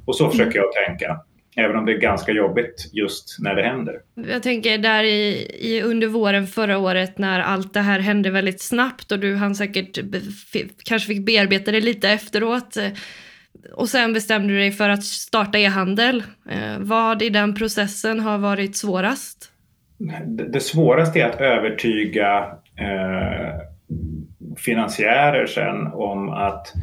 Och 0.06 0.16
så 0.16 0.30
försöker 0.30 0.60
jag 0.60 0.88
tänka. 0.88 1.20
Även 1.60 1.76
om 1.76 1.86
det 1.86 1.94
är 1.94 1.98
ganska 1.98 2.32
jobbigt 2.32 2.90
just 2.94 3.38
när 3.40 3.56
det 3.56 3.64
händer. 3.64 3.96
Jag 4.16 4.44
tänker 4.44 4.78
där 4.78 5.04
i, 5.04 5.48
i, 5.60 5.82
under 5.82 6.08
våren 6.08 6.48
förra 6.48 6.78
året 6.78 7.18
när 7.18 7.40
allt 7.40 7.74
det 7.74 7.80
här 7.80 8.00
hände 8.00 8.30
väldigt 8.30 8.62
snabbt 8.62 9.12
och 9.12 9.20
du 9.20 9.36
hann 9.36 9.56
säkert 9.56 10.00
kanske 10.84 11.08
fick 11.08 11.26
bearbeta 11.26 11.72
det 11.72 11.82
lite 11.82 12.10
efteråt. 12.10 12.78
Och 13.74 13.90
sen 13.90 14.14
bestämde 14.14 14.54
du 14.54 14.60
dig 14.60 14.72
för 14.72 14.90
att 14.90 15.04
starta 15.04 15.58
e-handel. 15.58 16.24
Eh, 16.50 16.80
vad 16.80 17.22
i 17.22 17.30
den 17.30 17.56
processen 17.56 18.20
har 18.20 18.38
varit 18.38 18.76
svårast? 18.76 19.52
Det, 19.98 20.52
det 20.52 20.60
svåraste 20.60 21.22
är 21.22 21.26
att 21.26 21.42
övertyga 21.42 22.46
eh, 22.76 23.60
finansiärer 24.58 25.46
sen 25.46 25.88
om 25.94 26.30
att 26.30 26.74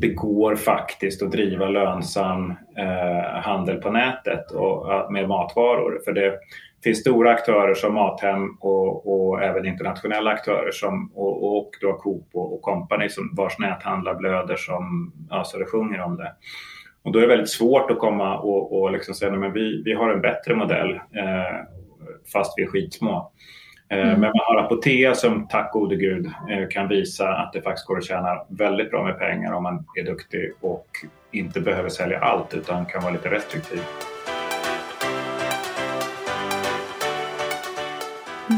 det 0.00 0.08
går 0.08 0.56
faktiskt 0.56 1.22
att 1.22 1.32
driva 1.32 1.68
lönsam 1.68 2.54
eh, 2.78 3.40
handel 3.42 3.76
på 3.76 3.90
nätet 3.90 4.50
och, 4.50 4.92
eh, 4.92 5.10
med 5.10 5.28
matvaror. 5.28 6.00
För 6.04 6.12
det 6.12 6.38
finns 6.84 7.00
stora 7.00 7.30
aktörer 7.30 7.74
som 7.74 7.94
Mathem 7.94 8.56
och, 8.60 9.14
och 9.14 9.42
även 9.42 9.66
internationella 9.66 10.30
aktörer 10.30 10.70
som, 10.72 11.12
och, 11.14 11.56
och 11.56 11.70
då 11.80 11.92
Coop 11.92 12.28
och, 12.32 12.54
och 12.54 12.62
Company 12.62 13.08
som 13.08 13.30
vars 13.36 13.58
näthandlar 13.58 14.14
blöder 14.14 14.56
som 14.56 15.12
ja, 15.30 15.44
så 15.44 15.58
det 15.58 15.66
sjunger 15.66 16.00
om 16.00 16.16
det. 16.16 16.32
Och 17.02 17.12
då 17.12 17.18
är 17.18 17.22
det 17.22 17.28
väldigt 17.28 17.50
svårt 17.50 17.90
att 17.90 17.98
komma 17.98 18.38
och, 18.38 18.80
och 18.80 18.92
liksom 18.92 19.14
säga 19.14 19.32
att 19.32 19.54
vi, 19.54 19.82
vi 19.84 19.92
har 19.92 20.10
en 20.10 20.20
bättre 20.20 20.54
modell. 20.54 20.90
Eh, 20.94 21.56
fast 22.32 22.54
vi 22.56 22.62
är 22.62 22.66
skitsmå. 22.66 23.32
Mm. 23.88 24.08
Men 24.08 24.20
man 24.20 24.32
har 24.34 24.56
Apotea 24.56 25.14
som 25.14 25.48
tack 25.48 25.72
gode 25.72 25.96
gud 25.96 26.30
kan 26.70 26.88
visa 26.88 27.28
att 27.28 27.52
det 27.52 27.62
faktiskt 27.62 27.86
går 27.86 27.98
att 27.98 28.04
tjäna 28.04 28.42
väldigt 28.48 28.90
bra 28.90 29.04
med 29.04 29.18
pengar 29.18 29.52
om 29.52 29.62
man 29.62 29.86
är 29.94 30.02
duktig 30.02 30.52
och 30.60 30.86
inte 31.32 31.60
behöver 31.60 31.88
sälja 31.88 32.18
allt 32.18 32.54
utan 32.54 32.86
kan 32.86 33.02
vara 33.02 33.12
lite 33.12 33.30
restriktiv. 33.30 33.80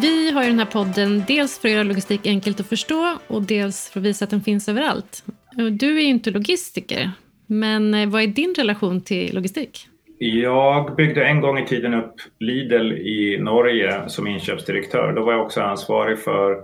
Vi 0.02 0.30
har 0.30 0.44
i 0.44 0.46
den 0.46 0.58
här 0.58 0.66
podden 0.66 1.24
dels 1.26 1.58
för 1.58 1.68
att 1.68 1.72
göra 1.72 1.82
logistik 1.82 2.26
enkelt 2.26 2.60
att 2.60 2.66
förstå 2.66 3.18
och 3.26 3.42
dels 3.42 3.90
för 3.90 4.00
att 4.00 4.06
visa 4.06 4.24
att 4.24 4.30
den 4.30 4.40
finns 4.40 4.68
överallt. 4.68 5.24
Du 5.70 5.98
är 5.98 6.02
ju 6.02 6.08
inte 6.08 6.30
logistiker, 6.30 7.10
men 7.46 7.94
eh, 7.94 8.08
vad 8.08 8.22
är 8.22 8.26
din 8.26 8.54
relation 8.58 9.00
till 9.00 9.34
logistik? 9.34 9.88
Jag 10.18 10.96
byggde 10.96 11.24
en 11.24 11.40
gång 11.40 11.58
i 11.58 11.66
tiden 11.66 11.94
upp 11.94 12.14
Lidl 12.38 12.92
i 12.92 13.38
Norge 13.40 14.00
som 14.06 14.26
inköpsdirektör. 14.26 15.12
Då 15.12 15.22
var 15.22 15.32
jag 15.32 15.42
också 15.42 15.60
ansvarig 15.60 16.18
för 16.18 16.62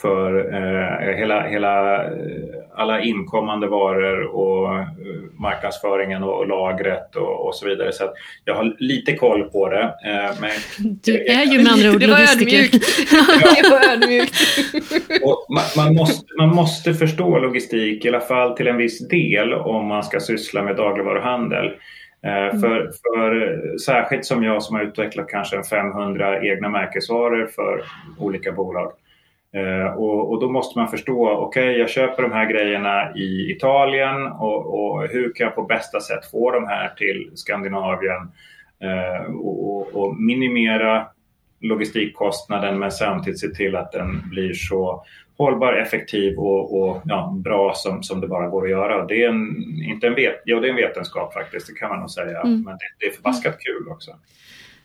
för 0.00 0.54
eh, 0.54 1.16
hela, 1.16 1.48
hela, 1.48 2.04
eh, 2.04 2.10
alla 2.74 3.00
inkommande 3.00 3.66
varor 3.66 4.22
och 4.22 4.78
eh, 4.78 4.86
marknadsföringen 5.38 6.22
och, 6.22 6.38
och 6.38 6.48
lagret 6.48 7.16
och, 7.16 7.46
och, 7.46 7.54
så 7.54 7.68
vidare. 7.68 7.92
Så 7.92 8.04
jag 8.44 8.54
har 8.54 8.76
lite 8.78 9.12
koll 9.16 9.42
på 9.42 9.68
det. 9.68 9.82
Eh, 9.82 10.40
men 10.40 10.50
du 11.02 11.26
är 11.26 11.44
ju 11.44 11.62
med 11.62 11.72
andra 11.72 11.90
ord 11.90 12.02
logistiker. 12.06 12.68
Det 13.62 13.70
var 13.70 13.92
ödmjukt. 13.92 14.34
man, 15.48 15.64
man, 15.76 15.94
måste, 15.94 16.26
man 16.38 16.54
måste 16.54 16.94
förstå 16.94 17.38
logistik, 17.38 18.04
i 18.04 18.08
alla 18.08 18.20
fall 18.20 18.56
till 18.56 18.66
en 18.66 18.76
viss 18.76 19.08
del, 19.08 19.54
om 19.54 19.86
man 19.86 20.02
ska 20.02 20.20
syssla 20.20 20.62
med 20.62 20.76
dagligvaruhandel. 20.76 21.70
Eh, 22.22 22.32
mm. 22.32 22.60
För, 22.60 22.90
för, 23.02 23.78
särskilt 23.78 24.24
som 24.24 24.42
jag 24.44 24.62
som 24.62 24.76
har 24.76 24.82
utvecklat 24.82 25.28
kanske 25.28 25.62
500 25.62 26.42
egna 26.42 26.68
märkesvaror 26.68 27.46
för 27.46 27.84
olika 28.18 28.52
bolag 28.52 28.92
Eh, 29.52 29.92
och, 29.92 30.32
och, 30.32 30.40
då 30.40 30.50
måste 30.50 30.78
man 30.78 30.88
förstå, 30.88 31.30
okej 31.30 31.70
okay, 31.70 31.78
jag 31.78 31.90
köper 31.90 32.22
de 32.22 32.32
här 32.32 32.50
grejerna 32.50 33.16
i 33.16 33.50
Italien 33.50 34.26
och, 34.26 34.66
och, 34.80 35.08
hur 35.08 35.32
kan 35.34 35.44
jag 35.44 35.54
på 35.54 35.62
bästa 35.62 36.00
sätt 36.00 36.30
få 36.30 36.50
de 36.50 36.66
här 36.66 36.88
till 36.96 37.30
Skandinavien 37.34 38.32
eh, 38.80 39.34
och, 39.34 39.94
och, 39.94 40.16
minimera 40.20 41.06
logistikkostnaden 41.60 42.78
men 42.78 42.90
samtidigt 42.90 43.40
se 43.40 43.48
till 43.48 43.76
att 43.76 43.92
den 43.92 44.28
blir 44.30 44.52
så 44.54 45.04
hållbar, 45.44 45.72
effektiv 45.72 46.38
och, 46.38 46.80
och 46.80 47.02
ja, 47.04 47.34
bra 47.44 47.72
som, 47.74 48.02
som 48.02 48.20
det 48.20 48.28
bara 48.28 48.48
går 48.48 48.64
att 48.64 48.70
göra. 48.70 49.06
Det 49.06 49.24
är 49.24 49.28
en, 49.28 49.64
inte 49.82 50.06
en, 50.06 50.14
vet, 50.14 50.42
ja, 50.44 50.60
det 50.60 50.66
är 50.66 50.70
en 50.70 50.76
vetenskap 50.76 51.34
faktiskt, 51.34 51.66
det 51.66 51.74
kan 51.74 51.88
man 51.88 52.00
nog 52.00 52.10
säga, 52.10 52.40
mm. 52.40 52.62
men 52.62 52.72
det, 52.72 52.86
det 52.98 53.06
är 53.06 53.10
förbaskat 53.10 53.56
kul 53.58 53.88
också. 53.88 54.10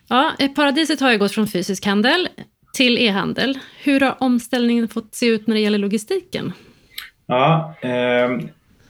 Ja, 0.10 0.32
paradiset 0.56 1.02
har 1.02 1.12
ju 1.12 1.18
gått 1.18 1.32
från 1.32 1.48
fysisk 1.48 1.86
handel 1.86 2.30
till 2.74 2.98
e-handel. 2.98 3.60
Hur 3.84 4.00
har 4.00 4.16
omställningen 4.20 4.88
fått 4.88 5.16
se 5.16 5.26
ut 5.26 5.48
när 5.48 5.56
det 5.56 5.62
gäller 5.62 5.78
logistiken? 5.78 6.54
Ja, 7.26 7.76
eh, 7.82 8.30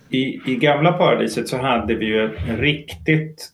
i, 0.10 0.42
i 0.46 0.56
gamla 0.56 0.94
paradiset 0.94 1.48
så 1.48 1.58
hade 1.58 1.96
vi 1.96 2.06
ju 2.06 2.26
ett 2.26 2.60
riktigt, 2.60 3.50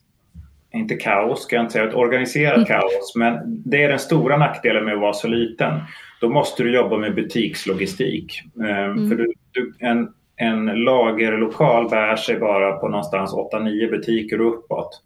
inte 0.73 0.95
kaos 0.95 1.43
ska 1.43 1.55
jag 1.55 1.63
inte 1.63 1.73
säga, 1.73 1.87
ett 1.87 1.95
organiserat 1.95 2.55
mm. 2.55 2.65
kaos. 2.65 3.13
Men 3.15 3.63
det 3.65 3.83
är 3.83 3.89
den 3.89 3.99
stora 3.99 4.37
nackdelen 4.37 4.85
med 4.85 4.93
att 4.93 5.01
vara 5.01 5.13
så 5.13 5.27
liten. 5.27 5.79
Då 6.21 6.29
måste 6.29 6.63
du 6.63 6.75
jobba 6.75 6.97
med 6.97 7.15
butikslogistik. 7.15 8.41
Eh, 8.63 8.83
mm. 8.83 9.09
För 9.09 9.15
du, 9.15 9.33
du, 9.51 9.73
en, 9.79 10.09
en 10.35 10.65
lagerlokal 10.65 11.89
bär 11.89 12.15
sig 12.15 12.39
bara 12.39 12.71
på 12.77 12.87
någonstans 12.87 13.33
8-9 13.33 13.91
butiker 13.91 14.41
uppåt. 14.41 15.01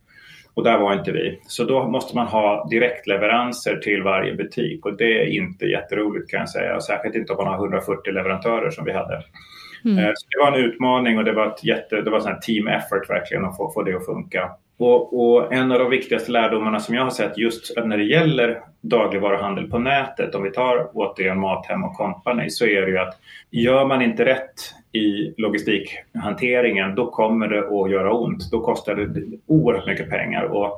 Och 0.53 0.63
där 0.63 0.79
var 0.79 0.93
inte 0.93 1.12
vi. 1.12 1.39
Så 1.48 1.63
då 1.63 1.88
måste 1.88 2.15
man 2.15 2.27
ha 2.27 2.67
direktleveranser 2.69 3.77
till 3.77 4.03
varje 4.03 4.34
butik 4.34 4.86
och 4.86 4.98
det 4.98 5.22
är 5.22 5.25
inte 5.25 5.65
jätteroligt 5.65 6.31
kan 6.31 6.39
jag 6.39 6.50
säga. 6.50 6.79
Särskilt 6.79 7.15
inte 7.15 7.34
om 7.34 7.45
man 7.45 7.53
har 7.53 7.65
140 7.65 8.13
leverantörer 8.13 8.69
som 8.69 8.86
vi 8.86 8.91
hade. 8.91 9.24
Mm. 9.85 9.97
Eh, 9.97 10.11
så 10.15 10.27
det 10.29 10.37
var 10.39 10.57
en 10.57 10.65
utmaning 10.65 11.17
och 11.17 11.23
det 11.23 11.31
var 11.31 11.47
ett 11.47 11.63
jätte, 11.63 12.01
det 12.01 12.09
var 12.09 12.19
sån 12.19 12.39
team 12.39 12.67
effort 12.67 13.09
verkligen 13.09 13.45
att 13.45 13.57
få, 13.57 13.71
få 13.71 13.83
det 13.83 13.95
att 13.95 14.05
funka. 14.05 14.51
Och, 14.77 15.19
och, 15.19 15.53
en 15.53 15.71
av 15.71 15.79
de 15.79 15.89
viktigaste 15.89 16.31
lärdomarna 16.31 16.79
som 16.79 16.95
jag 16.95 17.03
har 17.03 17.09
sett 17.09 17.37
just 17.37 17.77
när 17.85 17.97
det 17.97 18.03
gäller 18.03 18.61
dagligvaruhandel 18.81 19.69
på 19.69 19.79
nätet, 19.79 20.35
om 20.35 20.43
vi 20.43 20.51
tar 20.51 20.89
återigen 20.93 21.39
Mathem 21.39 21.83
och 21.83 21.97
Company, 21.97 22.49
så 22.49 22.65
är 22.65 22.81
det 22.81 22.89
ju 22.89 22.97
att 22.97 23.13
gör 23.51 23.85
man 23.85 24.01
inte 24.01 24.25
rätt 24.25 24.53
i 24.91 25.33
logistikhanteringen, 25.37 26.95
då 26.95 27.11
kommer 27.11 27.47
det 27.47 27.59
att 27.59 27.91
göra 27.91 28.13
ont. 28.13 28.51
Då 28.51 28.61
kostar 28.61 28.95
det 28.95 29.23
oerhört 29.47 29.87
mycket 29.87 30.09
pengar. 30.09 30.43
Och 30.43 30.77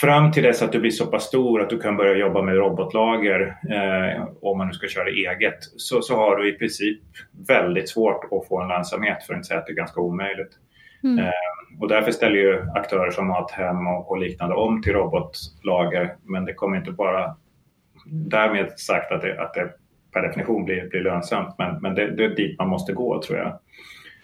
fram 0.00 0.32
till 0.32 0.42
dess 0.42 0.62
att 0.62 0.72
du 0.72 0.80
blir 0.80 0.90
så 0.90 1.06
pass 1.06 1.24
stor 1.24 1.62
att 1.62 1.70
du 1.70 1.78
kan 1.78 1.96
börja 1.96 2.16
jobba 2.16 2.42
med 2.42 2.54
robotlager, 2.54 3.56
eh, 3.70 4.28
om 4.40 4.58
man 4.58 4.66
nu 4.66 4.72
ska 4.72 4.88
köra 4.88 5.08
eget, 5.08 5.58
så, 5.76 6.02
så 6.02 6.16
har 6.16 6.36
du 6.36 6.48
i 6.48 6.52
princip 6.52 7.00
väldigt 7.48 7.88
svårt 7.88 8.24
att 8.24 8.48
få 8.48 8.60
en 8.60 8.68
lönsamhet, 8.68 9.22
för 9.22 9.34
att 9.34 9.36
inte 9.36 9.48
säga 9.48 9.60
att 9.60 9.66
det 9.66 9.72
är 9.72 9.76
ganska 9.76 10.00
omöjligt. 10.00 10.52
Mm. 11.04 11.18
Eh, 11.18 11.80
och 11.80 11.88
därför 11.88 12.12
ställer 12.12 12.36
ju 12.36 12.62
aktörer 12.74 13.10
som 13.10 13.26
Mathem 13.26 13.86
och, 13.86 14.10
och 14.10 14.18
liknande 14.18 14.54
om 14.54 14.82
till 14.82 14.92
robotlager, 14.92 16.14
men 16.22 16.44
det 16.44 16.54
kommer 16.54 16.76
inte 16.76 16.92
bara 16.92 17.36
därmed 18.06 18.72
sagt 18.76 19.12
att 19.12 19.22
det, 19.22 19.42
att 19.42 19.54
det 19.54 19.70
per 20.12 20.22
definition 20.22 20.64
blir, 20.64 20.88
blir 20.88 21.00
lönsamt. 21.00 21.54
Men, 21.58 21.80
men 21.82 21.94
det, 21.94 22.16
det 22.16 22.24
är 22.24 22.28
dit 22.28 22.58
man 22.58 22.68
måste 22.68 22.92
gå 22.92 23.22
tror 23.22 23.38
jag. 23.38 23.58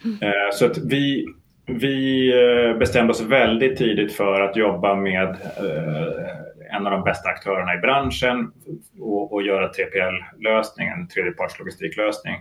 Mm. 0.05 0.19
Eh, 0.23 0.51
så 0.53 0.67
att 0.67 0.79
vi, 0.79 1.27
vi 1.67 2.29
eh, 2.33 2.79
bestämde 2.79 3.11
oss 3.11 3.21
väldigt 3.21 3.79
tidigt 3.79 4.13
för 4.13 4.41
att 4.41 4.57
jobba 4.57 4.95
med 4.95 5.29
eh, 5.31 6.77
en 6.77 6.87
av 6.87 6.93
de 6.93 7.05
bästa 7.05 7.29
aktörerna 7.29 7.75
i 7.75 7.79
branschen 7.79 8.53
och, 9.01 9.33
och 9.33 9.43
göra 9.43 9.69
TPL-lösningen, 9.69 11.09
tredjepartslogistiklösning. 11.09 12.35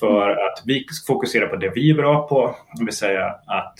För 0.00 0.30
att 0.30 0.62
vi 0.66 0.86
fokuserar 1.06 1.46
på 1.46 1.56
det 1.56 1.72
vi 1.74 1.90
är 1.90 1.94
bra 1.94 2.28
på, 2.28 2.56
det 2.78 2.84
vill 2.84 2.94
säga 2.94 3.26
att 3.46 3.74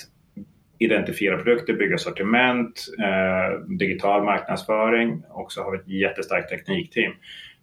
identifiera 0.78 1.36
produkter, 1.36 1.72
bygga 1.72 1.98
sortiment, 1.98 2.86
eh, 2.98 3.60
digital 3.78 4.24
marknadsföring 4.24 5.22
och 5.28 5.52
så 5.52 5.62
har 5.62 5.72
vi 5.72 5.78
ett 5.78 5.88
jättestarkt 5.88 6.50
teknikteam. 6.50 7.12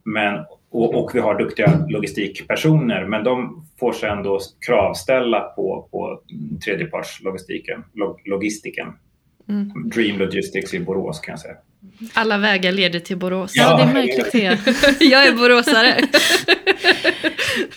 Men, 0.03 0.45
och, 0.75 1.03
och, 1.03 1.15
vi 1.15 1.19
har 1.19 1.37
duktiga 1.37 1.85
logistikpersoner, 1.89 3.05
men 3.05 3.23
de 3.23 3.65
får 3.79 3.93
sen 3.93 4.23
då 4.23 4.39
kravställa 4.65 5.39
på, 5.39 5.87
på 5.91 6.21
tredjepartslogistiken, 6.65 7.83
log, 7.93 8.27
logistiken. 8.27 8.87
Mm. 9.49 9.89
Dream 9.89 10.19
Logistics 10.19 10.73
i 10.73 10.79
Borås 10.79 11.19
kan 11.19 11.31
jag 11.31 11.39
säga. 11.39 11.55
Alla 12.13 12.37
vägar 12.37 12.71
leder 12.71 12.99
till 12.99 13.17
Borås. 13.17 13.55
Ja, 13.55 13.77
det 13.77 13.83
är 13.83 13.93
märkligt 13.93 14.31
det. 14.31 14.59
jag 15.05 15.27
är 15.27 15.33
boråsare. 15.33 15.95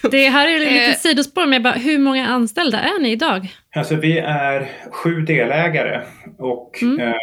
det 0.11 0.29
här 0.29 0.49
är 0.49 0.59
lite 0.59 0.91
eh. 0.91 0.95
sidospår, 0.95 1.47
men 1.47 1.63
bara, 1.63 1.75
hur 1.75 1.99
många 1.99 2.27
anställda 2.27 2.79
är 2.79 3.03
ni 3.03 3.13
idag? 3.13 3.49
Alltså 3.77 3.97
vi 3.97 4.19
är 4.19 4.69
sju 4.93 5.21
delägare 5.21 6.03
och 6.39 6.79
mm. 6.83 7.01
eh, 7.01 7.15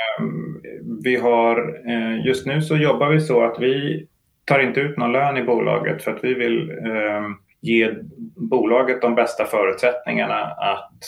vi 1.04 1.16
har, 1.16 1.58
eh, 1.90 2.26
just 2.26 2.46
nu 2.46 2.62
så 2.62 2.78
jobbar 2.78 3.10
vi 3.10 3.20
så 3.20 3.44
att 3.44 3.58
vi 3.60 4.06
tar 4.46 4.60
inte 4.60 4.80
ut 4.80 4.98
någon 4.98 5.12
lön 5.12 5.38
i 5.38 5.44
bolaget 5.44 6.04
för 6.04 6.12
att 6.12 6.24
vi 6.24 6.34
vill 6.34 6.70
eh, 6.70 7.24
ge 7.62 7.92
bolaget 8.36 9.02
de 9.02 9.16
bästa 9.16 9.46
förutsättningarna 9.46 10.42
att 10.44 11.00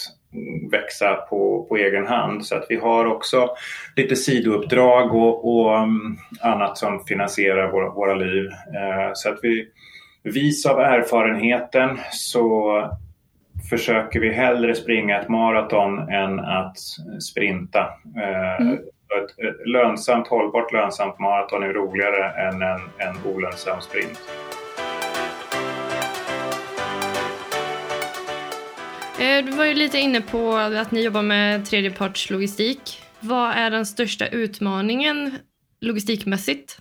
växa 0.71 1.15
på, 1.15 1.65
på 1.69 1.77
egen 1.77 2.07
hand. 2.07 2.45
Så 2.45 2.55
att 2.55 2.65
vi 2.69 2.75
har 2.75 3.05
också 3.05 3.49
lite 3.95 4.15
sidouppdrag 4.15 5.15
och, 5.15 5.55
och 5.55 5.77
ehm, 5.77 6.17
annat 6.41 6.77
som 6.77 7.05
finansierar 7.05 7.71
våra, 7.71 7.89
våra 7.89 8.15
liv. 8.15 8.45
Eh, 8.47 9.11
så 9.13 9.29
att 9.29 9.39
vi, 9.41 9.67
vis 10.23 10.65
av 10.65 10.79
erfarenheten 10.79 11.97
så 12.11 12.81
försöker 13.69 14.19
vi 14.19 14.33
hellre 14.33 14.75
springa 14.75 15.19
ett 15.19 15.29
maraton 15.29 16.09
än 16.09 16.39
att 16.39 16.77
sprinta. 17.19 17.79
Eh, 18.17 18.61
mm 18.61 18.77
ett, 19.11 19.39
ett 19.39 19.67
lönsamt, 19.67 20.27
hållbart 20.27 20.73
lönsamt 20.73 21.19
maraton 21.19 21.63
är 21.63 21.73
roligare 21.73 22.31
än 22.47 22.61
en, 22.61 22.79
en 22.97 23.33
olönsam 23.33 23.81
sprint. 23.81 24.19
Eh, 29.19 29.45
du 29.45 29.51
var 29.51 29.65
ju 29.65 29.73
lite 29.73 29.97
inne 29.97 30.21
på 30.21 30.55
att 30.55 30.91
ni 30.91 31.03
jobbar 31.03 31.21
med 31.21 31.65
tredjepartslogistik. 31.65 32.79
Vad 33.19 33.51
är 33.51 33.71
den 33.71 33.85
största 33.85 34.27
utmaningen 34.27 35.31
logistikmässigt? 35.81 36.77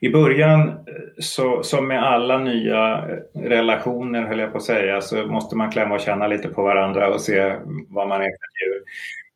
I 0.00 0.08
början, 0.08 0.72
så, 1.18 1.62
som 1.62 1.88
med 1.88 2.02
alla 2.02 2.38
nya 2.38 3.04
relationer 3.34 4.22
höll 4.22 4.38
jag 4.38 4.52
på 4.52 4.56
att 4.56 4.62
säga, 4.62 5.00
så 5.00 5.26
måste 5.26 5.56
man 5.56 5.72
klämma 5.72 5.94
och 5.94 6.00
känna 6.00 6.26
lite 6.26 6.48
på 6.48 6.62
varandra 6.62 7.14
och 7.14 7.20
se 7.20 7.56
vad 7.88 8.08
man 8.08 8.20
är 8.20 8.24
för 8.24 8.66
djur. 8.66 8.82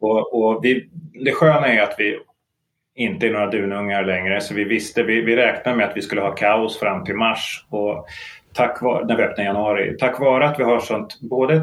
Och, 0.00 0.34
och 0.34 0.64
vi, 0.64 0.88
det 1.24 1.32
sköna 1.32 1.66
är 1.66 1.82
att 1.82 1.94
vi 1.98 2.18
inte 2.94 3.26
är 3.26 3.30
några 3.30 3.50
dunungar 3.50 4.04
längre. 4.04 4.40
Så 4.40 4.54
vi 4.54 4.64
visste, 4.64 5.02
vi, 5.02 5.20
vi 5.20 5.36
räknade 5.36 5.76
med 5.76 5.86
att 5.86 5.96
vi 5.96 6.02
skulle 6.02 6.20
ha 6.20 6.34
kaos 6.34 6.78
fram 6.78 7.04
till 7.04 7.16
mars. 7.16 7.66
Och 7.70 8.06
tack 8.54 8.82
vare, 8.82 9.06
när 9.06 9.16
vi 9.16 9.22
öppnade 9.22 9.42
i 9.42 9.46
januari. 9.46 9.96
Tack 9.98 10.20
vare 10.20 10.46
att 10.46 10.58
vi 10.60 10.64
har 10.64 10.80
sånt 10.80 11.20
både 11.20 11.62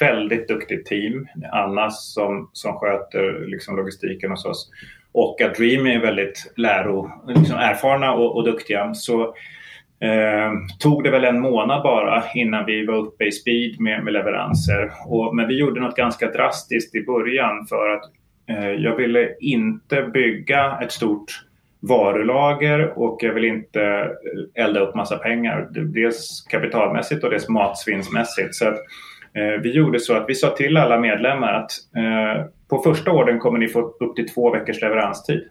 väldigt 0.00 0.48
duktigt 0.48 0.86
team, 0.86 1.26
Anna 1.52 1.90
som, 1.90 2.50
som 2.52 2.72
sköter 2.74 3.46
liksom 3.46 3.76
logistiken 3.76 4.30
hos 4.30 4.44
oss, 4.44 4.70
och 5.12 5.40
att 5.40 5.54
Dream 5.54 5.86
är 5.86 6.00
väldigt 6.00 6.52
läro, 6.56 7.10
liksom 7.26 7.56
erfarna 7.56 8.14
och, 8.14 8.36
och 8.36 8.44
duktiga. 8.44 8.94
Så 8.94 9.22
eh, 10.00 10.52
tog 10.78 11.04
det 11.04 11.10
väl 11.10 11.24
en 11.24 11.40
månad 11.40 11.82
bara 11.82 12.24
innan 12.34 12.66
vi 12.66 12.86
var 12.86 12.96
uppe 12.96 13.24
i 13.24 13.32
speed 13.32 13.80
med, 13.80 14.04
med 14.04 14.12
leveranser. 14.12 14.92
Och, 15.06 15.36
men 15.36 15.48
vi 15.48 15.58
gjorde 15.58 15.80
något 15.80 15.96
ganska 15.96 16.30
drastiskt 16.30 16.94
i 16.94 17.04
början 17.04 17.66
för 17.66 17.90
att 17.90 18.10
jag 18.78 18.96
ville 18.96 19.34
inte 19.40 20.02
bygga 20.02 20.78
ett 20.82 20.92
stort 20.92 21.46
varulager 21.80 22.98
och 22.98 23.18
jag 23.22 23.32
vill 23.32 23.44
inte 23.44 24.10
elda 24.54 24.80
upp 24.80 24.94
massa 24.94 25.18
pengar. 25.18 25.68
Dels 25.70 26.46
kapitalmässigt 26.50 27.24
och 27.24 27.30
dels 27.30 27.48
matsvinnsmässigt. 27.48 28.54
Så 28.54 28.68
att, 28.68 28.78
eh, 29.34 29.60
vi 29.62 29.72
gjorde 29.72 30.00
så 30.00 30.14
att 30.14 30.24
vi 30.28 30.34
sa 30.34 30.50
till 30.50 30.76
alla 30.76 31.00
medlemmar 31.00 31.52
att 31.52 31.70
eh, 31.96 32.44
på 32.68 32.78
första 32.78 33.12
orden 33.12 33.38
kommer 33.38 33.58
ni 33.58 33.68
få 33.68 33.80
upp 33.80 34.16
till 34.16 34.28
två 34.28 34.50
veckors 34.50 34.82
leveranstid. 34.82 35.48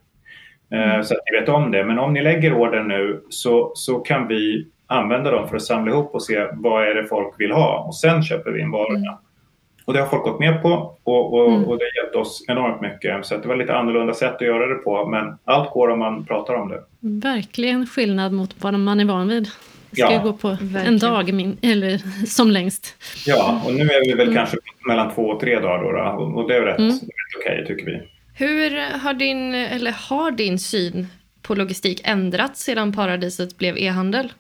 Eh, 0.72 0.94
mm. 0.94 1.04
Så 1.04 1.14
att 1.14 1.20
ni 1.32 1.40
vet 1.40 1.50
om 1.50 1.72
det. 1.72 1.84
Men 1.84 2.00
om 2.00 2.14
ni 2.14 2.24
lägger 2.24 2.54
orden 2.54 2.88
nu 2.88 3.24
så, 3.30 3.72
så 3.76 4.00
kan 4.00 4.28
vi 4.28 4.68
använda 4.88 5.32
dem 5.32 5.48
för 5.48 5.56
att 5.56 5.64
samla 5.64 5.92
ihop 5.92 6.14
och 6.14 6.24
se 6.24 6.48
vad 6.54 6.88
är 6.88 6.96
det 6.96 7.06
folk 7.06 7.40
vill 7.40 7.52
ha 7.52 7.84
och 7.88 7.96
sen 7.96 8.24
köper 8.24 8.52
vi 8.52 8.62
in 8.62 8.72
varorna. 8.72 8.98
Mm. 8.98 9.25
Och 9.86 9.94
det 9.94 10.00
har 10.00 10.08
folk 10.08 10.24
gått 10.24 10.40
med 10.40 10.62
på 10.62 10.98
och, 11.04 11.34
och, 11.34 11.52
mm. 11.52 11.64
och 11.64 11.78
det 11.78 11.84
har 11.84 12.04
hjälpt 12.04 12.16
oss 12.16 12.46
enormt 12.48 12.82
mycket. 12.82 13.26
Så 13.26 13.38
det 13.38 13.48
var 13.48 13.56
lite 13.56 13.76
annorlunda 13.76 14.14
sätt 14.14 14.36
att 14.36 14.42
göra 14.42 14.68
det 14.68 14.76
på 14.76 15.06
men 15.06 15.38
allt 15.46 15.72
går 15.72 15.90
om 15.90 16.00
man 16.00 16.26
pratar 16.26 16.54
om 16.54 16.70
det. 16.70 16.84
Verkligen 17.00 17.88
skillnad 17.88 18.34
mot 18.34 18.56
vad 18.60 18.80
man 18.80 19.00
är 19.00 19.06
van 19.06 19.28
vid. 19.28 19.48
Ska 19.92 20.12
ja, 20.12 20.22
gå 20.24 20.34
på 20.34 20.50
verkligen. 20.50 20.88
en 20.88 21.00
dag 21.00 21.34
min, 21.34 21.58
eller 21.62 22.26
som 22.26 22.52
längst. 22.52 22.96
Ja, 23.26 23.62
och 23.66 23.74
nu 23.74 23.82
är 23.84 24.06
vi 24.06 24.14
väl 24.14 24.28
mm. 24.28 24.36
kanske 24.36 24.58
mellan 24.88 25.14
två 25.14 25.22
och 25.22 25.40
tre 25.40 25.60
dagar 25.60 25.84
då, 25.84 25.92
då 25.92 26.42
och 26.42 26.50
det 26.50 26.56
är 26.56 26.62
rätt, 26.62 26.80
mm. 26.80 26.92
rätt 26.92 27.02
okej 27.40 27.62
okay, 27.62 27.66
tycker 27.66 27.86
vi. 27.86 28.02
Hur 28.38 29.00
har 29.00 29.14
din, 29.14 29.56
eller 29.56 29.92
har 29.92 30.32
din 30.32 30.60
syn 30.60 31.08
på 31.42 31.56
logistik 31.56 32.02
ändrats 32.04 32.64
sedan 32.64 32.94
paradiset 32.94 33.58
blev 33.58 33.78
e-handel? 33.78 34.34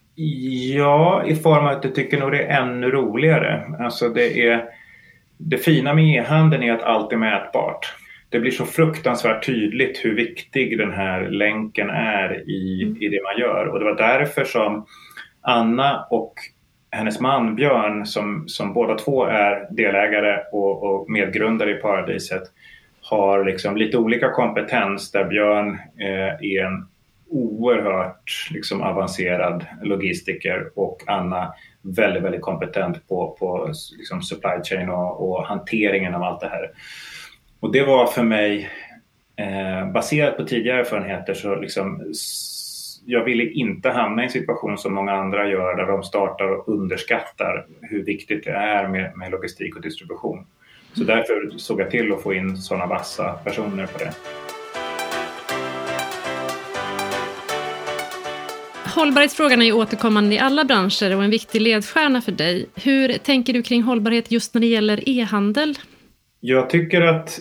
Ja, 0.76 1.24
i 1.28 1.36
form 1.36 1.66
av 1.66 1.72
att 1.72 1.84
jag 1.84 1.96
tycker 1.96 2.20
nog 2.20 2.32
det 2.32 2.44
är 2.44 2.62
ännu 2.62 2.92
roligare. 2.92 3.64
Alltså 3.80 4.10
det 4.10 4.48
är 4.48 4.66
det 5.38 5.58
fina 5.58 5.94
med 5.94 6.16
e-handeln 6.16 6.64
är 6.64 6.74
att 6.74 6.84
allt 6.84 7.14
är 7.14 7.18
mätbart. 7.18 7.94
Det 8.30 8.40
blir 8.40 8.52
så 8.52 8.66
fruktansvärt 8.66 9.46
tydligt 9.46 10.06
hur 10.06 10.16
viktig 10.16 10.78
den 10.78 10.94
här 10.94 11.30
länken 11.30 11.90
är 11.90 12.50
i, 12.50 12.84
mm. 12.84 12.98
i 13.02 13.10
det 13.10 13.20
man 13.24 13.40
gör. 13.40 13.68
Och 13.68 13.80
det 13.80 13.86
var 13.86 13.96
därför 13.96 14.44
som 14.44 14.86
Anna 15.42 16.08
och 16.10 16.34
hennes 16.92 17.20
man 17.20 17.56
Björn, 17.56 18.06
som, 18.06 18.48
som 18.48 18.74
båda 18.74 18.96
två 18.96 19.26
är 19.26 19.68
delägare 19.76 20.44
och, 20.52 20.84
och 20.84 21.10
medgrundare 21.10 21.72
i 21.72 21.82
Paradiset, 21.82 22.44
har 23.02 23.46
liksom 23.46 23.78
lite 23.78 23.98
olika 23.98 24.32
kompetens 24.32 25.12
där 25.12 25.24
Björn 25.24 25.80
eh, 26.00 26.52
är 26.52 26.66
en 26.66 26.88
oerhört 27.30 28.50
liksom, 28.52 28.82
avancerad 28.82 29.66
logistiker 29.84 30.70
och 30.76 31.04
Anna 31.08 31.54
väldigt, 31.86 32.24
väldigt 32.24 32.42
kompetent 32.42 33.08
på, 33.08 33.38
på 33.40 33.72
liksom 33.98 34.22
supply 34.22 34.64
chain 34.64 34.90
och, 34.90 35.30
och, 35.30 35.46
hanteringen 35.46 36.16
av 36.16 36.24
allt 36.24 36.42
det 36.42 36.48
här. 36.48 36.72
Och 37.60 37.72
det 37.72 37.84
var 37.84 38.08
för 38.08 38.24
mig, 38.24 38.70
eh, 39.36 39.92
baserat 39.92 40.38
på 40.38 40.44
tidigare 40.44 40.80
erfarenheter, 40.80 41.34
så 41.34 41.56
liksom, 41.56 42.14
jag 43.06 43.24
ville 43.24 43.44
inte 43.44 43.90
hamna 43.90 44.22
i 44.22 44.26
en 44.26 44.32
situation 44.32 44.78
som 44.78 44.94
många 44.94 45.12
andra 45.12 45.50
gör 45.50 45.76
där 45.76 45.86
de 45.86 46.04
startar 46.04 46.46
och 46.46 46.70
underskattar 46.70 47.66
hur 47.82 48.04
viktigt 48.04 48.46
det 48.46 48.52
är 48.52 48.88
med, 48.88 49.18
med 49.18 49.32
logistik 49.32 49.76
och 49.76 49.82
distribution. 49.82 50.46
Så 50.94 51.04
därför 51.04 51.58
såg 51.58 51.82
jag 51.82 51.92
till 51.92 52.12
att 52.12 52.24
få 52.24 52.34
in 52.34 52.58
sådana 52.58 52.86
vassa 52.86 53.34
personer 53.44 53.86
på 53.86 53.98
det. 53.98 54.12
Hållbarhetsfrågan 58.96 59.62
är 59.62 59.66
ju 59.66 59.74
återkommande 59.74 60.36
i 60.36 60.40
alla 60.40 60.66
branscher 60.66 61.16
och 61.16 61.24
en 61.24 61.30
viktig 61.30 61.62
ledstjärna 61.62 62.22
för 62.22 62.32
dig. 62.32 62.66
Hur 62.76 63.14
tänker 63.14 63.54
du 63.54 63.64
kring 63.64 63.82
hållbarhet 63.82 64.32
just 64.32 64.54
när 64.54 64.62
det 64.62 64.68
gäller 64.68 65.10
e-handel? 65.10 65.76
Jag 66.40 66.70
tycker 66.70 67.02
att 67.02 67.40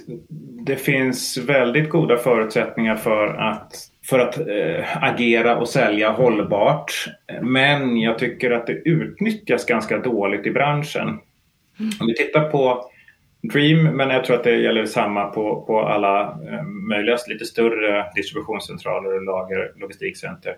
det 0.66 0.76
finns 0.76 1.38
väldigt 1.38 1.90
goda 1.90 2.16
förutsättningar 2.16 2.96
för 2.96 3.26
att, 3.26 3.72
för 4.06 4.18
att 4.18 4.38
äh, 4.38 5.04
agera 5.04 5.56
och 5.56 5.68
sälja 5.68 6.10
hållbart. 6.10 6.92
Men 7.42 8.00
jag 8.00 8.18
tycker 8.18 8.50
att 8.50 8.66
det 8.66 8.72
utnyttjas 8.72 9.66
ganska 9.66 9.98
dåligt 9.98 10.46
i 10.46 10.50
branschen. 10.50 11.08
Mm. 11.08 11.90
Om 12.00 12.06
vi 12.06 12.14
tittar 12.14 12.50
på 12.50 12.90
Dream, 13.52 13.96
men 13.96 14.10
jag 14.10 14.24
tror 14.24 14.36
att 14.36 14.44
det 14.44 14.56
gäller 14.56 14.86
samma 14.86 15.24
på, 15.24 15.64
på 15.66 15.80
alla 15.80 16.20
eh, 16.22 16.62
möjliga 16.62 17.18
lite 17.28 17.44
större 17.44 18.04
distributionscentraler 18.14 19.14
och 19.14 19.24
lager, 19.24 19.72
logistikcenter. 19.76 20.54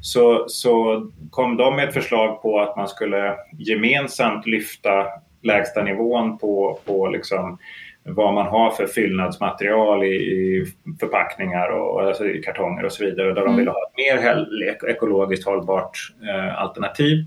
Så, 0.00 0.44
så 0.48 1.06
kom 1.30 1.56
de 1.56 1.76
med 1.76 1.88
ett 1.88 1.94
förslag 1.94 2.42
på 2.42 2.60
att 2.60 2.76
man 2.76 2.88
skulle 2.88 3.36
gemensamt 3.58 4.46
lyfta 4.46 5.06
lägsta 5.42 5.82
nivån 5.82 6.38
på, 6.38 6.78
på 6.84 7.08
liksom 7.08 7.58
vad 8.02 8.34
man 8.34 8.46
har 8.46 8.70
för 8.70 8.86
fyllnadsmaterial 8.86 10.04
i, 10.04 10.14
i 10.14 10.66
förpackningar 11.00 11.68
och 11.68 12.02
alltså 12.02 12.26
i 12.26 12.42
kartonger 12.42 12.84
och 12.84 12.92
så 12.92 13.04
vidare. 13.04 13.28
Där 13.28 13.34
de 13.34 13.44
mm. 13.44 13.56
ville 13.56 13.70
ha 13.70 13.86
ett 13.86 13.96
mer 13.96 14.90
ekologiskt 14.90 15.46
hållbart 15.46 15.98
eh, 16.28 16.62
alternativ. 16.62 17.24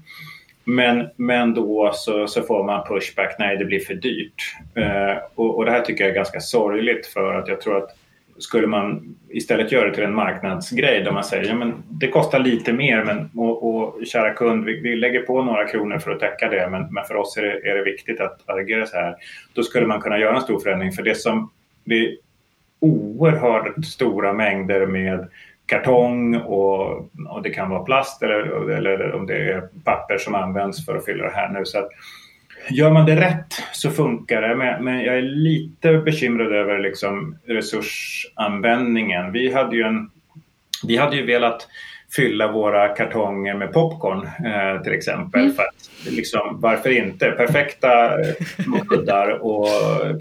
Men, 0.64 1.08
men 1.16 1.54
då 1.54 1.92
så, 1.94 2.28
så 2.28 2.42
får 2.42 2.64
man 2.64 2.88
pushback, 2.88 3.36
nej 3.40 3.58
det 3.58 3.66
blir 3.66 3.80
för 3.80 3.94
dyrt. 3.94 4.56
Eh, 4.76 5.18
och, 5.36 5.58
och 5.58 5.66
det 5.66 5.72
här 5.72 5.82
tycker 5.82 6.04
jag 6.04 6.12
är 6.12 6.16
ganska 6.16 6.40
sorgligt 6.40 7.08
för 7.08 7.34
att 7.34 7.48
jag 7.48 7.62
tror 7.62 7.78
att 7.78 7.90
skulle 8.38 8.68
man 8.68 9.16
istället 9.30 9.72
göra 9.72 9.90
det 9.90 9.96
till 9.96 10.04
en 10.04 10.16
marknadsgrej 10.16 11.04
där 11.04 11.12
man 11.12 11.24
säger 11.24 11.50
ja, 11.50 11.56
men 11.56 11.84
det 11.90 12.08
kostar 12.08 12.40
lite 12.40 12.74
mer 12.74 13.04
men, 13.04 13.30
och, 13.36 13.76
och 13.76 14.06
kära 14.06 14.34
kund, 14.34 14.66
vi, 14.66 14.80
vi, 14.80 14.96
lägger 14.96 15.22
på 15.22 15.44
några 15.44 15.68
kronor 15.68 16.00
för 16.00 16.12
att 16.12 16.20
täcka 16.20 16.50
det 16.50 16.70
men, 16.70 16.94
men 16.94 17.06
för 17.06 17.16
oss 17.16 17.38
är 17.38 17.42
det, 17.42 17.70
är 17.70 17.76
det 17.76 17.84
viktigt 17.84 18.22
att 18.22 18.50
agera 18.50 18.86
så 18.86 18.98
här. 18.98 19.16
Då 19.54 19.64
skulle 19.64 19.88
man 19.88 20.02
kunna 20.02 20.20
göra 20.20 20.36
en 20.36 20.42
stor 20.42 20.60
förändring 20.60 20.92
för 20.92 21.04
det 21.04 21.16
som 21.16 21.52
det 21.84 22.18
oerhört 22.80 23.86
stora 23.86 24.34
mängder 24.34 24.86
med 24.86 25.28
kartong 25.66 26.36
och, 26.36 26.98
och 27.30 27.42
det 27.44 27.50
kan 27.50 27.70
vara 27.70 27.84
plast 27.84 28.24
eller, 28.24 28.70
eller 28.70 29.12
om 29.12 29.26
det 29.26 29.52
är 29.52 29.70
papper 29.84 30.18
som 30.18 30.36
används 30.36 30.86
för 30.86 30.98
att 30.98 31.06
fylla 31.06 31.24
det 31.24 31.36
här 31.36 31.50
nu. 31.50 31.66
Så 31.66 31.80
att, 31.80 31.90
Gör 32.70 32.92
man 32.92 33.06
det 33.06 33.16
rätt 33.16 33.54
så 33.72 33.92
funkar 33.92 34.42
det, 34.42 34.56
men, 34.56 34.84
men 34.84 35.00
jag 35.00 35.18
är 35.18 35.22
lite 35.22 35.98
bekymrad 35.98 36.54
över 36.54 36.80
liksom 36.80 37.38
resursanvändningen. 37.48 39.32
Vi 39.32 39.54
hade 39.54 39.76
ju, 39.76 39.84
en, 39.84 40.10
vi 40.88 40.98
hade 40.98 41.16
ju 41.16 41.26
velat 41.26 41.68
fylla 42.16 42.52
våra 42.52 42.88
kartonger 42.88 43.54
med 43.54 43.74
popcorn 43.74 44.30
eh, 44.46 44.82
till 44.82 44.94
exempel. 44.94 45.42
Mm. 45.42 45.56
För 45.56 45.64
att, 45.64 45.90
liksom, 46.12 46.60
varför 46.62 46.90
inte? 46.90 47.32
Perfekta 47.32 48.12
kuddar 48.90 49.30
och 49.30 49.68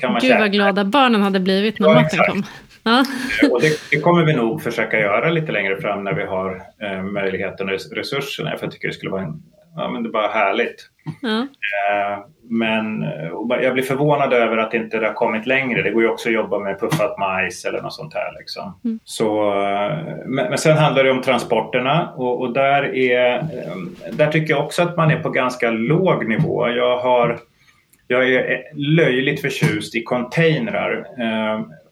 kan 0.00 0.12
man 0.12 0.20
Gud 0.20 0.38
vad 0.38 0.52
glada 0.52 0.84
barnen 0.84 1.22
hade 1.22 1.40
blivit 1.40 1.78
när 1.78 1.88
ja, 1.88 1.94
maten 1.94 2.18
kom. 2.28 2.44
Ja. 2.84 3.04
och 3.50 3.60
det, 3.60 3.78
det, 3.90 4.00
kommer 4.00 4.24
vi 4.24 4.34
nog 4.34 4.62
försöka 4.62 5.00
göra 5.00 5.30
lite 5.30 5.52
längre 5.52 5.80
fram 5.80 6.04
när 6.04 6.12
vi 6.12 6.22
har 6.22 6.62
eh, 6.82 7.02
möjligheten 7.02 7.68
och 7.68 7.78
resurserna. 7.92 8.56
För 8.56 8.66
jag 8.66 8.72
tycker 8.72 8.88
det 8.88 8.94
skulle 8.94 9.10
vara 9.10 9.22
en, 9.22 9.42
ja, 9.76 9.90
men 9.90 10.02
det 10.02 10.08
är 10.08 10.12
bara 10.12 10.28
härligt. 10.28 10.88
Eh, 11.22 12.24
men 12.48 13.02
jag 13.48 13.74
blir 13.74 13.82
förvånad 13.82 14.32
över 14.32 14.56
att 14.56 14.74
inte 14.74 14.98
det 14.98 15.06
har 15.06 15.14
kommit 15.14 15.46
längre. 15.46 15.82
Det 15.82 15.90
går 15.90 16.02
ju 16.02 16.08
också 16.08 16.28
att 16.28 16.34
jobba 16.34 16.58
med 16.58 16.80
puffat 16.80 17.18
majs 17.18 17.64
eller 17.64 17.82
något 17.82 17.92
sånt 17.92 18.14
här. 18.14 18.38
Liksom. 18.38 18.80
Mm. 18.84 19.00
Så, 19.04 19.54
men, 20.26 20.48
men, 20.48 20.58
sen 20.58 20.76
handlar 20.76 21.04
det 21.04 21.10
om 21.10 21.22
transporterna 21.22 22.12
och, 22.16 22.40
och, 22.40 22.52
där, 22.52 22.96
är, 22.96 23.38
eh, 23.38 24.12
där 24.12 24.32
tycker 24.32 24.54
jag 24.54 24.64
också 24.64 24.82
att 24.82 24.96
man 24.96 25.10
är 25.10 25.22
på 25.22 25.30
ganska 25.30 25.70
låg 25.70 26.28
nivå. 26.28 26.68
Jag, 26.68 26.98
har, 26.98 27.38
jag 28.06 28.32
är 28.32 28.62
löjligt 28.74 29.40
förtjust 29.40 29.94
i 29.94 30.02
containrar. 30.02 31.06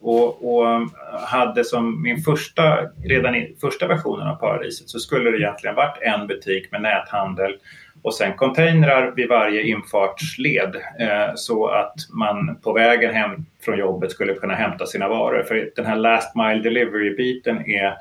Eh, 0.02 0.06
och, 0.08 0.56
och, 0.56 0.90
hade 1.26 1.64
som 1.64 2.02
min 2.02 2.20
första, 2.20 2.78
redan 3.04 3.34
i 3.34 3.56
första 3.60 3.86
versionen 3.86 4.28
av 4.28 4.34
Paradiset 4.34 4.88
så 4.88 4.98
skulle 4.98 5.30
det 5.30 5.38
egentligen 5.38 5.76
varit 5.76 5.98
en 6.02 6.26
butik 6.26 6.72
med 6.72 6.82
näthandel 6.82 7.56
och 8.02 8.14
sen 8.14 8.36
containrar 8.36 9.12
vid 9.16 9.28
varje 9.28 9.62
infartsled 9.62 10.76
eh, 10.98 11.34
så 11.34 11.66
att 11.66 11.94
man 12.10 12.56
på 12.62 12.72
vägen 12.72 13.14
hem 13.14 13.46
från 13.64 13.78
jobbet 13.78 14.10
skulle 14.10 14.34
kunna 14.34 14.54
hämta 14.54 14.86
sina 14.86 15.08
varor. 15.08 15.42
För 15.42 15.70
den 15.76 15.86
här 15.86 15.96
last 15.96 16.36
mile 16.36 16.62
delivery-biten 16.62 17.66
är 17.66 17.94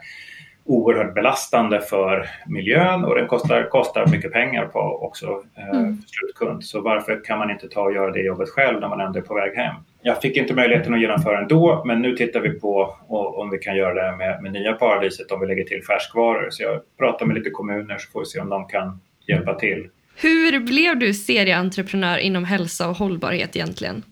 oerhört 0.65 1.13
belastande 1.13 1.81
för 1.81 2.29
miljön 2.47 3.05
och 3.05 3.15
den 3.15 3.27
kostar, 3.27 3.69
kostar 3.69 4.07
mycket 4.07 4.33
pengar 4.33 4.65
på 4.65 4.79
också 4.79 5.43
eh, 5.55 5.69
mm. 5.69 5.97
slutkund. 6.07 6.63
Så 6.63 6.81
varför 6.81 7.23
kan 7.23 7.39
man 7.39 7.51
inte 7.51 7.67
ta 7.67 7.81
och 7.81 7.93
göra 7.93 8.11
det 8.11 8.21
jobbet 8.21 8.49
själv 8.49 8.79
när 8.79 8.87
man 8.87 9.01
ändå 9.01 9.19
är 9.19 9.23
på 9.23 9.33
väg 9.33 9.55
hem? 9.55 9.75
Jag 10.01 10.21
fick 10.21 10.37
inte 10.37 10.53
möjligheten 10.53 10.93
att 10.93 11.01
genomföra 11.01 11.39
ändå, 11.39 11.83
men 11.85 12.01
nu 12.01 12.15
tittar 12.15 12.39
vi 12.39 12.59
på 12.59 12.97
om 13.09 13.49
vi 13.49 13.57
kan 13.57 13.75
göra 13.75 13.93
det 13.93 14.17
med, 14.17 14.43
med 14.43 14.51
nya 14.51 14.73
paradiset 14.73 15.31
om 15.31 15.39
vi 15.39 15.47
lägger 15.47 15.63
till 15.63 15.83
färskvaror. 15.83 16.47
Så 16.49 16.63
jag 16.63 16.81
pratar 16.97 17.25
med 17.25 17.35
lite 17.35 17.49
kommuner 17.49 17.97
så 17.97 18.11
får 18.11 18.19
vi 18.19 18.25
se 18.25 18.39
om 18.39 18.49
de 18.49 18.67
kan 18.67 18.99
hjälpa 19.27 19.53
till. 19.53 19.87
Hur 20.21 20.59
blev 20.59 20.99
du 20.99 21.13
serieentreprenör 21.13 22.17
inom 22.17 22.43
hälsa 22.43 22.89
och 22.89 22.95
hållbarhet 22.95 23.55
egentligen? 23.55 24.03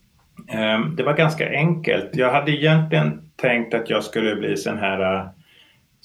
Ehm, 0.49 0.95
det 0.95 1.03
var 1.03 1.13
ganska 1.13 1.49
enkelt. 1.49 2.09
Jag 2.13 2.31
hade 2.31 2.51
egentligen 2.51 3.21
tänkt 3.35 3.73
att 3.73 3.89
jag 3.89 4.03
skulle 4.03 4.35
bli 4.35 4.57
sån 4.57 4.77
här 4.77 5.15
uh, 5.15 5.29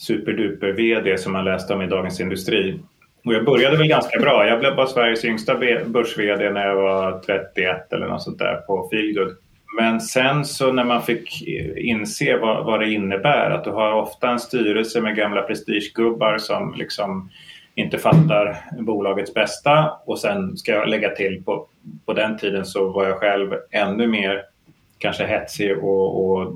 superduper-VD 0.08 1.18
som 1.18 1.32
man 1.32 1.44
läste 1.44 1.74
om 1.74 1.82
i 1.82 1.86
Dagens 1.86 2.20
Industri. 2.20 2.80
Och 3.24 3.34
jag 3.34 3.44
började 3.44 3.76
väl 3.76 3.88
ganska 3.88 4.20
bra. 4.20 4.46
Jag 4.46 4.60
blev 4.60 4.76
bara 4.76 4.86
Sveriges 4.86 5.24
yngsta 5.24 5.54
börs-VD 5.86 6.50
när 6.50 6.66
jag 6.66 6.76
var 6.76 7.20
31 7.20 7.92
eller 7.92 8.06
något 8.06 8.22
sånt 8.22 8.38
där 8.38 8.56
på 8.56 8.88
Feelgood. 8.92 9.36
Men 9.78 10.00
sen 10.00 10.44
så 10.44 10.72
när 10.72 10.84
man 10.84 11.02
fick 11.02 11.42
inse 11.76 12.36
vad, 12.36 12.64
vad, 12.64 12.80
det 12.80 12.92
innebär 12.92 13.50
att 13.50 13.64
du 13.64 13.70
har 13.70 13.92
ofta 13.92 14.30
en 14.30 14.40
styrelse 14.40 15.00
med 15.00 15.16
gamla 15.16 15.42
prestigegubbar 15.42 16.38
som 16.38 16.74
liksom 16.74 17.30
inte 17.74 17.98
fattar 17.98 18.64
bolagets 18.80 19.34
bästa 19.34 19.92
och 20.06 20.18
sen 20.18 20.56
ska 20.56 20.72
jag 20.72 20.88
lägga 20.88 21.10
till 21.10 21.42
på, 21.44 21.66
på 22.06 22.12
den 22.12 22.38
tiden 22.38 22.64
så 22.64 22.88
var 22.88 23.06
jag 23.06 23.18
själv 23.18 23.54
ännu 23.70 24.06
mer 24.06 24.42
kanske 24.98 25.26
hetsig 25.26 25.78
och, 25.78 26.30
och 26.30 26.54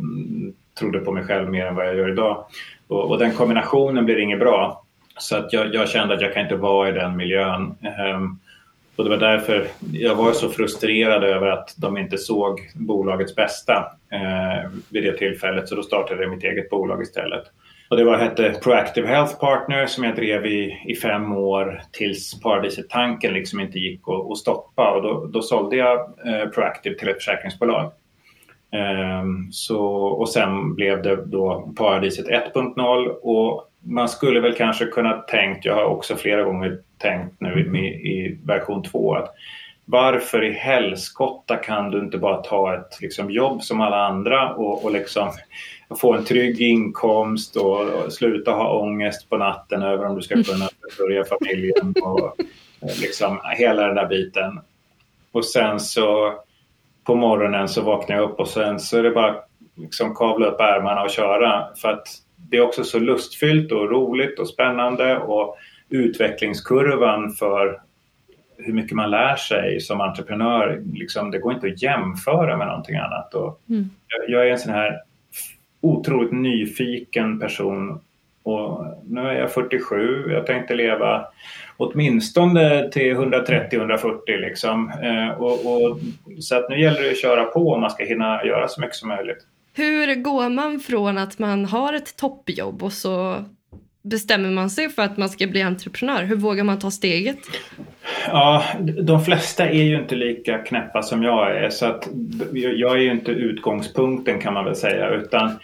trodde 0.79 0.99
på 0.99 1.13
mig 1.13 1.25
själv 1.25 1.51
mer 1.51 1.67
än 1.67 1.75
vad 1.75 1.87
jag 1.87 1.97
gör 1.97 2.13
idag. 2.13 2.45
Och, 2.89 3.11
och 3.11 3.19
den 3.19 3.33
kombinationen 3.33 4.05
blir 4.05 4.19
inget 4.19 4.39
bra. 4.39 4.83
Så 5.19 5.37
att 5.37 5.53
jag, 5.53 5.75
jag, 5.75 5.89
kände 5.89 6.15
att 6.15 6.21
jag 6.21 6.35
kan 6.35 6.43
inte 6.43 6.57
vara 6.57 6.89
i 6.89 6.93
den 6.93 7.17
miljön. 7.17 7.75
Um, 8.15 8.41
och 8.97 9.05
det 9.05 9.11
var 9.11 9.17
därför 9.17 9.67
jag 9.93 10.15
var 10.15 10.33
så 10.33 10.49
frustrerad 10.49 11.25
över 11.25 11.47
att 11.47 11.75
de 11.77 11.99
inte 11.99 12.19
såg 12.19 12.61
bolagets 12.75 13.35
bästa 13.35 13.77
eh, 14.13 14.71
vid 14.91 15.05
det 15.05 15.19
tillfället. 15.19 15.69
Så 15.69 15.75
då 15.75 15.83
startade 15.83 16.23
jag 16.23 16.31
mitt 16.31 16.45
eget 16.45 16.71
bolag 16.71 17.03
istället. 17.03 17.43
Och 17.91 17.97
det 17.97 18.05
var, 18.05 18.19
hette 18.19 18.61
Proactive 18.63 19.09
Health 19.09 19.41
Partner 19.41 19.87
som 19.87 20.05
jag 20.05 20.17
drev 20.17 20.47
i, 20.47 20.83
i 20.87 20.95
fem 20.95 21.33
år 21.33 21.83
tills 21.93 22.41
Paradiset-tanken 22.41 23.33
liksom 23.33 23.61
inte 23.61 23.79
gick 23.79 24.01
att, 24.09 24.31
att 24.31 24.39
stoppa. 24.39 24.91
Och 24.91 25.03
då, 25.03 25.27
då 25.33 25.43
sålde 25.43 25.77
jag 25.77 25.99
eh, 25.99 26.49
Proactive 26.49 26.99
till 26.99 27.09
ett 27.09 27.17
försäkringsbolag. 27.17 27.93
Ehm, 28.73 29.53
så, 29.53 29.87
och 29.95 30.29
sen 30.29 30.75
blev 30.75 31.03
det 31.03 31.25
då 31.27 31.73
Paradiset 31.77 32.27
1.0 32.27 33.07
och 33.09 33.66
man 33.89 34.09
skulle 34.09 34.41
väl 34.41 34.55
kanske 34.55 34.87
kunna 34.87 35.13
tänkt, 35.13 35.65
jag 35.65 35.75
har 35.75 35.85
också 35.85 36.17
flera 36.17 36.43
gånger 36.43 36.79
tänkt 36.99 37.41
nu 37.41 37.79
i, 37.79 37.87
i 37.87 38.39
version 38.45 38.83
2 38.83 39.15
att 39.15 39.35
varför 39.85 40.45
i 40.45 40.53
helskotta 40.53 41.57
kan 41.57 41.91
du 41.91 41.99
inte 41.99 42.19
bara 42.19 42.37
ta 42.37 42.75
ett 42.75 43.01
liksom, 43.01 43.31
jobb 43.31 43.63
som 43.63 43.81
alla 43.81 44.07
andra 44.07 44.55
och, 44.55 44.85
och 44.85 44.93
liksom 44.93 45.31
få 46.01 46.15
en 46.15 46.25
trygg 46.25 46.61
inkomst 46.61 47.57
och, 47.57 47.81
och, 47.81 48.13
sluta 48.13 48.51
ha 48.51 48.81
ångest 48.81 49.29
på 49.31 49.37
natten 49.37 49.83
över 49.83 50.07
om 50.07 50.17
du 50.17 50.23
ska 50.23 50.35
kunna 50.35 50.69
försörja 50.91 51.25
familjen 51.25 51.95
och 52.03 52.37
liksom 53.01 53.41
hela 53.57 53.87
den 53.87 53.95
där 53.95 54.07
biten. 54.07 54.61
Och 55.33 55.45
sen 55.45 55.81
så 55.81 56.35
på 57.05 57.15
morgonen 57.15 57.69
så 57.69 57.83
vaknar 57.83 58.17
jag 58.17 58.31
upp 58.31 58.41
och 58.41 58.49
sen 58.49 58.81
så 58.81 58.99
är 58.99 59.03
det 59.03 59.11
bara 59.11 59.37
liksom 59.75 60.15
kavla 60.15 60.47
upp 60.47 60.61
ärmarna 60.61 61.03
och 61.03 61.11
köra. 61.11 61.67
För 61.77 61.89
att 61.89 62.09
det 62.37 62.57
är 62.57 62.61
också 62.61 62.85
så 62.85 62.99
lustfyllt 62.99 63.73
och 63.73 63.91
roligt 63.91 64.39
och 64.39 64.49
spännande 64.49 65.19
och 65.19 65.57
utvecklingskurvan 65.89 67.31
för 67.31 67.81
hur 68.59 68.73
mycket 68.73 68.93
man 68.93 69.11
lär 69.11 69.37
sig 69.37 69.81
som 69.81 70.01
entreprenör, 70.01 70.83
liksom, 70.95 71.31
det 71.31 71.39
går 71.39 71.53
inte 71.53 71.67
att 71.67 71.83
jämföra 71.83 72.57
med 72.57 72.67
någonting 72.67 72.97
annat. 72.97 73.35
Och 73.35 73.61
mm. 73.69 73.91
jag, 74.29 74.49
är 74.49 74.53
en 74.53 74.59
sån 74.59 74.73
här 74.73 75.01
otroligt 75.81 76.33
nyfiken 76.33 77.41
person 77.41 78.01
och 78.43 78.85
nu 79.05 79.21
är 79.21 79.35
jag 79.35 79.53
47. 79.53 80.31
Jag 80.31 80.47
tänkte 80.47 80.75
leva 80.75 81.27
åtminstone 81.77 82.91
till 82.91 83.17
130-140 83.17 84.19
liksom. 84.27 84.93
Eh, 85.03 85.29
och, 85.29 85.53
och, 85.53 85.99
så 86.41 86.57
att 86.57 86.71
nu 86.71 86.81
gäller 86.81 87.03
det 87.03 87.11
att 87.11 87.21
köra 87.21 87.45
på 87.45 87.73
om 87.73 87.81
man 87.81 87.91
ska 87.91 88.05
hinna 88.05 88.45
göra 88.45 88.69
så 88.69 88.81
mycket 88.81 88.97
som 88.97 89.09
möjligt. 89.09 89.47
Hur 89.77 90.15
går 90.15 90.49
man 90.49 90.81
från 90.81 91.19
att 91.19 91.39
man 91.39 91.65
har 91.65 91.93
ett 91.93 92.17
toppjobb 92.17 92.83
och 92.83 92.93
så 92.93 93.45
bestämmer 94.03 94.51
man 94.51 94.71
sig 94.71 94.89
för 94.89 95.03
att 95.03 95.17
man 95.17 95.29
ska 95.29 95.47
bli 95.47 95.63
entreprenör? 95.63 96.23
Hur 96.23 96.37
vågar 96.37 96.65
man 96.65 96.79
ta 96.79 96.91
steget? 96.91 97.39
Ja, 98.27 98.65
de 99.03 99.25
flesta 99.25 99.69
är 99.69 99.83
ju 99.83 99.97
inte 99.97 100.15
lika 100.15 100.59
knäppa 100.59 101.03
som 101.03 101.23
jag 101.23 101.57
är 101.57 101.71
så 101.71 101.87
att 101.87 102.09
jag 102.53 102.93
är 102.93 103.01
ju 103.01 103.11
inte 103.11 103.31
utgångspunkten 103.31 104.41
kan 104.41 104.55
man 104.55 104.65
väl 104.65 104.77
säga 104.77 105.11
utan 105.11 105.59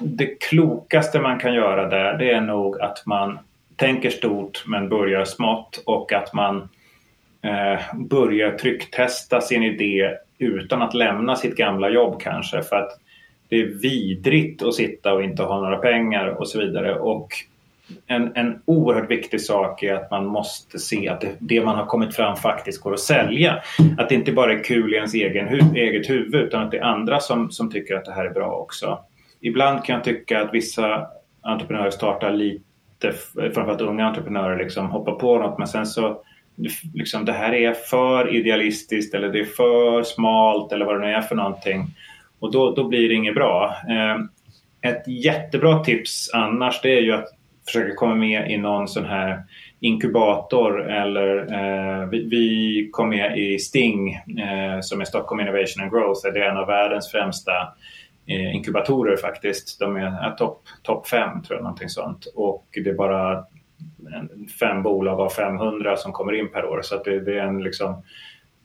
det 0.00 0.26
klokaste 0.26 1.20
man 1.20 1.38
kan 1.38 1.54
göra 1.54 1.88
där 1.88 2.18
det 2.18 2.30
är 2.30 2.40
nog 2.40 2.80
att 2.80 3.06
man 3.06 3.38
tänker 3.76 4.10
stort 4.10 4.64
men 4.66 4.88
börjar 4.88 5.24
smått 5.24 5.82
och 5.86 6.12
att 6.12 6.32
man 6.32 6.68
eh, 7.42 7.80
börjar 7.94 8.50
trycktesta 8.50 9.40
sin 9.40 9.62
idé 9.62 10.10
utan 10.38 10.82
att 10.82 10.94
lämna 10.94 11.36
sitt 11.36 11.56
gamla 11.56 11.90
jobb 11.90 12.20
kanske 12.20 12.62
för 12.62 12.76
att 12.76 13.00
det 13.48 13.56
är 13.56 13.66
vidrigt 13.66 14.62
att 14.62 14.74
sitta 14.74 15.14
och 15.14 15.22
inte 15.22 15.42
ha 15.42 15.60
några 15.60 15.76
pengar 15.76 16.26
och 16.26 16.48
så 16.48 16.58
vidare. 16.58 16.98
Och 16.98 17.28
en, 18.06 18.36
en 18.36 18.62
oerhört 18.64 19.10
viktig 19.10 19.40
sak 19.40 19.82
är 19.82 19.94
att 19.94 20.10
man 20.10 20.26
måste 20.26 20.78
se 20.78 21.08
att 21.08 21.20
det, 21.20 21.36
det, 21.38 21.64
man 21.64 21.76
har 21.76 21.86
kommit 21.86 22.16
fram 22.16 22.36
faktiskt 22.36 22.80
går 22.80 22.92
att 22.92 23.00
sälja. 23.00 23.62
Att 23.98 24.08
det 24.08 24.14
inte 24.14 24.32
bara 24.32 24.52
är 24.52 24.64
kul 24.64 24.94
i 24.94 24.96
ens 24.96 25.14
egen 25.14 25.48
hu 25.48 25.60
eget 25.74 26.10
huvud 26.10 26.34
utan 26.34 26.62
att 26.62 26.70
det 26.70 26.78
är 26.78 26.82
andra 26.82 27.20
som, 27.20 27.50
som 27.50 27.70
tycker 27.70 27.94
att 27.94 28.04
det 28.04 28.12
här 28.12 28.24
är 28.24 28.30
bra 28.30 28.56
också. 28.56 28.98
Ibland 29.40 29.84
kan 29.84 29.94
jag 29.94 30.04
tycka 30.04 30.40
att 30.40 30.54
vissa 30.54 31.06
entreprenörer 31.40 31.90
startar 31.90 32.32
lite, 32.32 33.12
framförallt 33.34 33.80
unga 33.80 34.06
entreprenörer, 34.06 34.58
liksom 34.58 34.90
hoppar 34.90 35.12
på 35.12 35.38
något 35.38 35.58
men 35.58 35.68
sen 35.68 35.86
så 35.86 36.22
liksom, 36.94 37.24
det 37.24 37.32
här 37.32 37.52
är 37.52 37.72
för 37.72 38.34
idealistiskt 38.36 39.14
eller 39.14 39.28
det 39.28 39.40
är 39.40 39.44
för 39.44 40.02
smalt 40.02 40.72
eller 40.72 40.86
vad 40.86 41.00
det 41.00 41.06
nu 41.06 41.12
är 41.12 41.20
för 41.20 41.34
någonting. 41.34 41.86
Och 42.38 42.52
då, 42.52 42.74
då 42.74 42.88
blir 42.88 43.08
det 43.08 43.14
inget 43.14 43.34
bra. 43.34 43.76
Eh, 43.88 44.16
ett 44.90 45.08
jättebra 45.08 45.84
tips 45.84 46.30
annars 46.34 46.82
det 46.82 46.98
är 46.98 47.00
ju 47.00 47.12
att 47.12 47.28
försöka 47.66 47.94
komma 47.94 48.14
med 48.14 48.50
i 48.50 48.56
någon 48.56 48.88
sån 48.88 49.04
här 49.04 49.42
inkubator 49.80 50.90
eller 50.90 51.36
eh, 51.52 52.08
vi, 52.08 52.28
vi, 52.28 52.88
kom 52.92 53.08
med 53.08 53.38
i 53.38 53.58
Sting 53.58 54.12
eh, 54.14 54.80
som 54.80 55.00
är 55.00 55.04
Stockholm 55.04 55.40
Innovation 55.40 55.82
and 55.82 55.92
Growth. 55.92 56.20
Det 56.22 56.44
är 56.44 56.50
en 56.50 56.56
av 56.56 56.66
världens 56.66 57.10
främsta 57.10 57.52
eh, 58.26 58.54
inkubatorer 58.54 59.16
faktiskt. 59.16 59.80
De 59.80 59.96
är 59.96 60.30
topp 60.30 60.62
top 60.82 61.08
fem 61.08 61.42
tror 61.42 61.56
jag, 61.58 61.62
någonting 61.62 61.88
sånt. 61.88 62.26
Och 62.34 62.66
det 62.84 62.90
är 62.90 62.94
bara 62.94 63.44
fem 64.60 64.82
bolag 64.82 65.20
av 65.20 65.30
500 65.30 65.96
som 65.96 66.12
kommer 66.12 66.32
in 66.32 66.48
per 66.48 66.64
år. 66.64 66.80
Så 66.82 67.02
det, 67.02 67.20
det, 67.20 67.38
är 67.38 67.46
en 67.46 67.62
liksom 67.62 68.02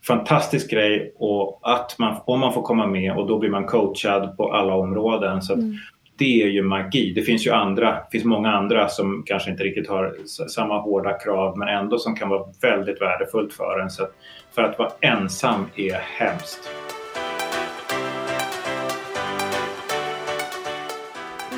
fantastisk 0.07 0.71
grej 0.71 1.13
och 1.17 1.59
att 1.61 1.95
man, 1.99 2.21
om 2.25 2.39
man 2.39 2.53
får 2.53 2.61
komma 2.61 2.87
med 2.87 3.17
och 3.17 3.27
då 3.27 3.39
blir 3.39 3.49
man 3.49 3.65
coachad 3.65 4.37
på 4.37 4.53
alla 4.53 4.75
områden. 4.75 5.41
Så 5.41 5.53
mm. 5.53 5.75
Det 6.17 6.43
är 6.43 6.47
ju 6.47 6.63
magi. 6.63 7.13
Det 7.13 7.21
finns 7.21 7.47
ju 7.47 7.51
andra, 7.51 7.91
det 7.91 8.07
finns 8.11 8.25
många 8.25 8.51
andra 8.51 8.87
som 8.89 9.23
kanske 9.25 9.51
inte 9.51 9.63
riktigt 9.63 9.89
har 9.89 10.15
samma 10.47 10.81
hårda 10.81 11.19
krav 11.19 11.57
men 11.57 11.67
ändå 11.67 11.97
som 11.97 12.15
kan 12.15 12.29
vara 12.29 12.45
väldigt 12.61 13.01
värdefullt 13.01 13.53
för 13.53 13.79
en. 13.79 13.89
Så 13.89 14.07
för 14.55 14.63
att 14.63 14.79
vara 14.79 14.91
ensam 15.01 15.65
är 15.75 15.93
hemskt. 15.93 16.69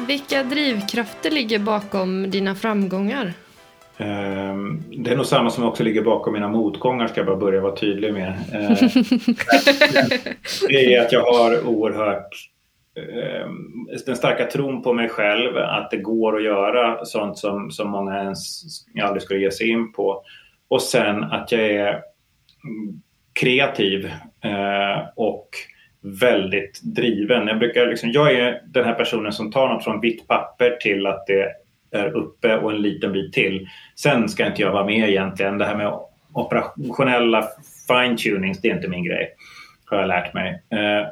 Vilka 0.07 0.43
drivkrafter 0.43 1.31
ligger 1.31 1.59
bakom 1.59 2.31
dina 2.31 2.55
framgångar? 2.55 3.33
Ehm, 3.97 4.83
det 5.03 5.11
är 5.11 5.15
nog 5.15 5.25
samma 5.25 5.49
som 5.49 5.63
också 5.63 5.83
ligger 5.83 6.01
bakom 6.01 6.33
mina 6.33 6.47
motgångar 6.47 7.07
ska 7.07 7.19
jag 7.19 7.27
bara 7.27 7.35
börja 7.35 7.61
vara 7.61 7.75
tydlig 7.75 8.13
med. 8.13 8.33
Ehm, 8.53 8.75
det 10.69 10.95
är 10.95 11.01
att 11.01 11.11
jag 11.11 11.21
har 11.21 11.67
oerhört 11.67 12.29
ehm, 12.95 13.87
den 14.05 14.15
starka 14.15 14.45
tron 14.45 14.81
på 14.81 14.93
mig 14.93 15.09
själv 15.09 15.57
att 15.57 15.91
det 15.91 15.97
går 15.97 16.37
att 16.37 16.43
göra 16.43 17.05
sånt 17.05 17.37
som, 17.37 17.71
som 17.71 17.89
många 17.89 18.19
ens 18.19 18.61
aldrig 19.01 19.21
skulle 19.21 19.39
ge 19.39 19.51
sig 19.51 19.69
in 19.69 19.91
på. 19.91 20.23
Och 20.67 20.81
sen 20.81 21.23
att 21.23 21.51
jag 21.51 21.61
är 21.61 22.01
kreativ 23.33 24.11
och 25.15 25.49
väldigt 26.01 26.81
driven. 26.83 27.47
Jag, 27.47 27.59
brukar 27.59 27.85
liksom, 27.85 28.11
jag 28.11 28.33
är 28.33 28.61
den 28.65 28.85
här 28.85 28.93
personen 28.93 29.31
som 29.31 29.51
tar 29.51 29.67
något 29.67 29.83
från 29.83 30.01
vitt 30.01 30.27
papper 30.27 30.77
till 30.81 31.07
att 31.07 31.27
det 31.27 31.51
där 31.91 32.15
uppe 32.15 32.57
och 32.57 32.71
en 32.71 32.81
liten 32.81 33.13
bit 33.13 33.33
till. 33.33 33.69
Sen 33.95 34.29
ska 34.29 34.45
inte 34.45 34.61
jag 34.61 34.71
vara 34.71 34.85
med 34.85 35.09
egentligen. 35.09 35.57
Det 35.57 35.65
här 35.65 35.75
med 35.75 35.99
operationella 36.33 37.47
fine-tunings, 37.87 38.59
det 38.61 38.69
är 38.69 38.75
inte 38.75 38.87
min 38.87 39.03
grej. 39.03 39.29
Har 39.85 39.97
jag 39.97 40.07
lärt 40.07 40.33
mig. 40.33 40.61
Eh, 40.69 41.07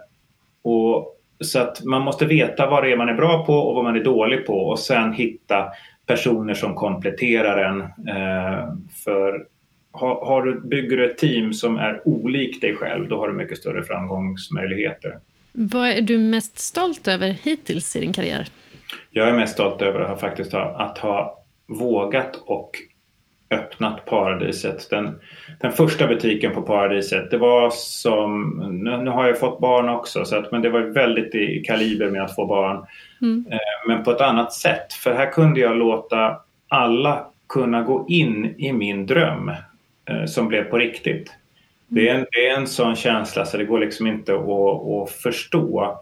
och, 0.64 1.10
så 1.40 1.60
att 1.60 1.84
man 1.84 2.02
måste 2.02 2.26
veta 2.26 2.70
vad 2.70 2.84
det 2.84 2.92
är 2.92 2.98
man 2.98 3.10
är 3.10 3.14
bra 3.14 3.46
på 3.46 3.54
och 3.54 3.76
vad 3.76 3.84
man 3.84 3.96
är 3.96 4.04
dålig 4.04 4.46
på 4.46 4.58
och 4.58 4.80
sen 4.80 5.14
hitta 5.14 5.68
personer 6.06 6.54
som 6.54 6.76
kompletterar 6.76 7.64
en. 7.64 7.82
Eh, 7.82 8.74
för 9.04 9.46
har, 9.92 10.26
har 10.26 10.44
du, 10.44 10.62
bygger 10.62 10.98
du 10.98 11.12
ett 11.12 11.18
team 11.18 11.54
som 11.54 11.78
är 11.78 12.08
olikt 12.08 12.62
dig 12.62 12.76
själv, 12.76 13.10
då 13.10 13.18
har 13.18 13.28
du 13.28 13.34
mycket 13.34 13.58
större 13.58 13.84
framgångsmöjligheter. 13.84 15.20
Vad 15.52 15.90
är 15.90 16.02
du 16.02 16.18
mest 16.18 16.60
stolt 16.60 17.08
över 17.08 17.30
hittills 17.44 17.96
i 17.96 18.00
din 18.00 18.14
karriär? 18.14 18.48
Jag 19.12 19.30
är 19.30 19.34
mest 19.34 19.54
stolt 19.54 19.82
över 19.82 20.00
att 20.00 20.10
ha, 20.10 20.18
faktiskt 20.18 20.54
ha, 20.54 20.76
att 20.76 20.98
ha 20.98 21.44
vågat 21.68 22.36
och 22.46 22.72
öppnat 23.54 24.06
Paradiset. 24.06 24.90
Den, 24.90 25.20
den 25.62 25.72
första 25.72 26.08
butiken 26.08 26.54
på 26.54 26.62
Paradiset, 26.62 27.32
det 27.32 27.38
var 27.38 27.70
som, 27.74 28.50
nu, 28.84 28.98
nu 28.98 29.10
har 29.10 29.28
jag 29.28 29.40
fått 29.40 29.60
barn 29.60 29.90
också, 29.90 30.26
så 30.26 30.36
att, 30.36 30.52
men 30.52 30.62
det 30.62 30.70
var 30.70 30.80
väldigt 30.80 31.36
i 31.36 31.64
kaliber 31.68 32.10
med 32.10 32.24
att 32.24 32.36
få 32.36 32.46
barn. 32.46 32.86
Mm. 33.22 33.46
Eh, 33.52 33.88
men 33.88 34.04
på 34.04 34.12
ett 34.12 34.22
annat 34.22 34.54
sätt, 34.54 34.94
för 34.94 35.14
här 35.14 35.32
kunde 35.32 35.60
jag 35.60 35.78
låta 35.78 36.38
alla 36.68 37.28
kunna 37.50 37.82
gå 37.82 38.06
in 38.10 38.56
i 38.58 38.74
min 38.74 39.06
dröm 39.06 39.52
eh, 40.10 40.26
som 40.26 40.48
blev 40.48 40.64
på 40.64 40.78
riktigt. 40.78 41.32
Det 41.88 42.10
är, 42.10 42.16
en, 42.16 42.26
det 42.32 42.48
är 42.48 42.58
en 42.58 42.68
sån 42.68 42.96
känsla 42.96 43.46
så 43.46 43.58
det 43.58 43.66
går 43.66 43.80
liksom 43.80 44.08
inte 44.08 44.34
att, 44.34 44.50
att 44.50 45.10
förstå. 45.10 46.00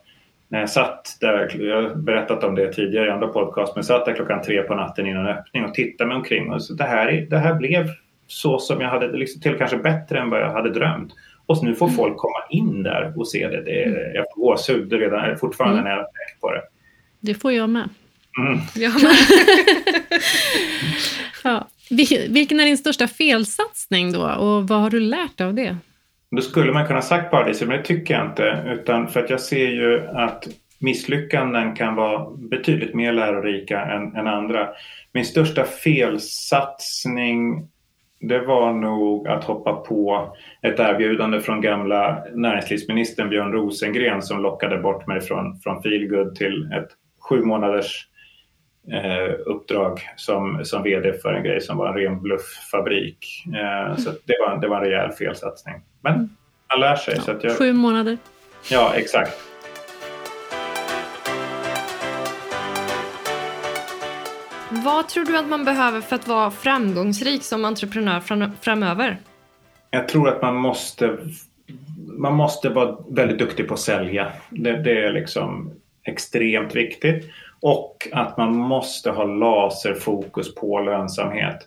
När 0.51 0.59
jag 0.59 0.69
satt 0.69 1.17
där, 1.19 1.51
jag 1.59 1.81
har 1.81 1.95
berättat 1.95 2.43
om 2.43 2.55
det 2.55 2.73
tidigare 2.73 3.07
i 3.07 3.11
andra 3.11 3.27
podcast, 3.27 3.75
men 3.75 3.79
jag 3.79 3.85
satt 3.85 4.05
där 4.05 4.13
klockan 4.15 4.41
tre 4.41 4.61
på 4.61 4.75
natten 4.75 5.07
innan 5.07 5.27
öppning 5.27 5.65
och 5.65 5.73
tittade 5.73 6.07
mig 6.07 6.17
omkring. 6.17 6.51
Och 6.51 6.63
så 6.63 6.73
det, 6.73 6.83
här, 6.83 7.27
det 7.29 7.37
här 7.37 7.53
blev 7.53 7.89
så 8.27 8.59
som 8.59 8.81
jag 8.81 8.89
hade, 8.89 9.17
liksom, 9.17 9.41
till 9.41 9.57
kanske 9.57 9.77
bättre 9.77 10.19
än 10.19 10.29
vad 10.29 10.41
jag 10.41 10.51
hade 10.51 10.69
drömt. 10.73 11.13
Och 11.45 11.63
nu 11.63 11.75
får 11.75 11.85
mm. 11.85 11.97
folk 11.97 12.17
komma 12.17 12.43
in 12.49 12.83
där 12.83 13.13
och 13.15 13.27
se 13.27 13.47
det. 13.47 13.61
det 13.61 13.83
är, 13.83 13.87
mm. 13.87 14.15
jag 14.15 14.25
får 14.33 14.41
gåshud 14.41 14.93
redan 14.93 15.37
fortfarande 15.37 15.79
mm. 15.79 15.89
när 15.89 15.97
jag 15.97 16.05
tänker 16.05 16.39
på 16.41 16.51
det. 16.51 16.61
Det 17.19 17.33
får 17.33 17.51
jag 17.51 17.69
med. 17.69 17.89
Mm. 18.39 18.59
Jag 18.75 19.03
med. 19.03 19.15
ja. 21.43 21.67
Vilken 22.29 22.59
är 22.59 22.65
din 22.65 22.77
största 22.77 23.07
felsatsning 23.07 24.11
då 24.11 24.29
och 24.29 24.67
vad 24.67 24.79
har 24.79 24.89
du 24.89 24.99
lärt 24.99 25.41
av 25.41 25.53
det? 25.53 25.77
Då 26.35 26.41
skulle 26.41 26.73
man 26.73 26.87
kunna 26.87 27.01
sagt 27.01 27.31
Paradiset, 27.31 27.67
men 27.67 27.77
det 27.77 27.83
tycker 27.83 28.13
jag 28.13 28.25
inte. 28.25 28.63
Utan 28.67 29.07
för 29.07 29.23
att 29.23 29.29
jag 29.29 29.39
ser 29.39 29.67
ju 29.67 30.07
att 30.07 30.47
misslyckanden 30.79 31.75
kan 31.75 31.95
vara 31.95 32.29
betydligt 32.37 32.95
mer 32.95 33.13
lärorika 33.13 33.81
än, 33.81 34.15
än 34.15 34.27
andra. 34.27 34.69
Min 35.13 35.25
största 35.25 35.63
felsatsning 35.63 37.67
det 38.21 38.39
var 38.39 38.73
nog 38.73 39.27
att 39.27 39.43
hoppa 39.43 39.73
på 39.73 40.35
ett 40.61 40.79
erbjudande 40.79 41.39
från 41.39 41.61
gamla 41.61 42.23
näringslivsministern 42.33 43.29
Björn 43.29 43.51
Rosengren 43.51 44.21
som 44.21 44.41
lockade 44.41 44.77
bort 44.77 45.07
mig 45.07 45.21
från, 45.21 45.57
från 45.57 45.83
Feelgood 45.83 46.35
till 46.35 46.71
ett 46.73 46.87
sju 47.29 47.41
månaders 47.41 48.07
eh, 48.91 49.33
uppdrag 49.45 49.99
som, 50.15 50.65
som 50.65 50.83
vd 50.83 51.13
för 51.13 51.33
en 51.33 51.43
grej 51.43 51.61
som 51.61 51.77
var 51.77 51.87
en 51.87 51.95
ren 51.95 52.21
blufffabrik. 52.21 53.43
Eh, 53.45 53.95
så 53.95 54.09
det 54.09 54.37
var, 54.39 54.61
det 54.61 54.67
var 54.67 54.77
en 54.77 54.83
rejäl 54.83 55.11
felsatsning. 55.11 55.75
Men 56.01 56.37
man 56.69 56.79
lär 56.79 56.95
sig. 56.95 57.13
Ja, 57.17 57.21
så 57.21 57.31
att 57.31 57.43
jag, 57.43 57.57
sju 57.57 57.73
månader. 57.73 58.17
Ja, 58.69 58.93
exakt. 58.95 59.37
Vad 64.69 65.07
tror 65.07 65.25
du 65.25 65.37
att 65.37 65.49
man 65.49 65.65
behöver 65.65 66.01
för 66.01 66.15
att 66.15 66.27
vara 66.27 66.51
framgångsrik 66.51 67.43
som 67.43 67.65
entreprenör 67.65 68.19
fram 68.19 68.51
framöver? 68.61 69.17
Jag 69.89 70.07
tror 70.07 70.29
att 70.29 70.41
man 70.41 70.55
måste, 70.55 71.17
man 72.17 72.35
måste 72.35 72.69
vara 72.69 72.97
väldigt 73.09 73.39
duktig 73.39 73.67
på 73.67 73.73
att 73.73 73.79
sälja. 73.79 74.31
Det, 74.49 74.83
det 74.83 75.03
är 75.05 75.13
liksom 75.13 75.71
extremt 76.03 76.75
viktigt. 76.75 77.29
Och 77.59 78.07
att 78.11 78.37
man 78.37 78.55
måste 78.55 79.11
ha 79.11 79.23
laserfokus 79.23 80.55
på 80.55 80.79
lönsamhet. 80.79 81.57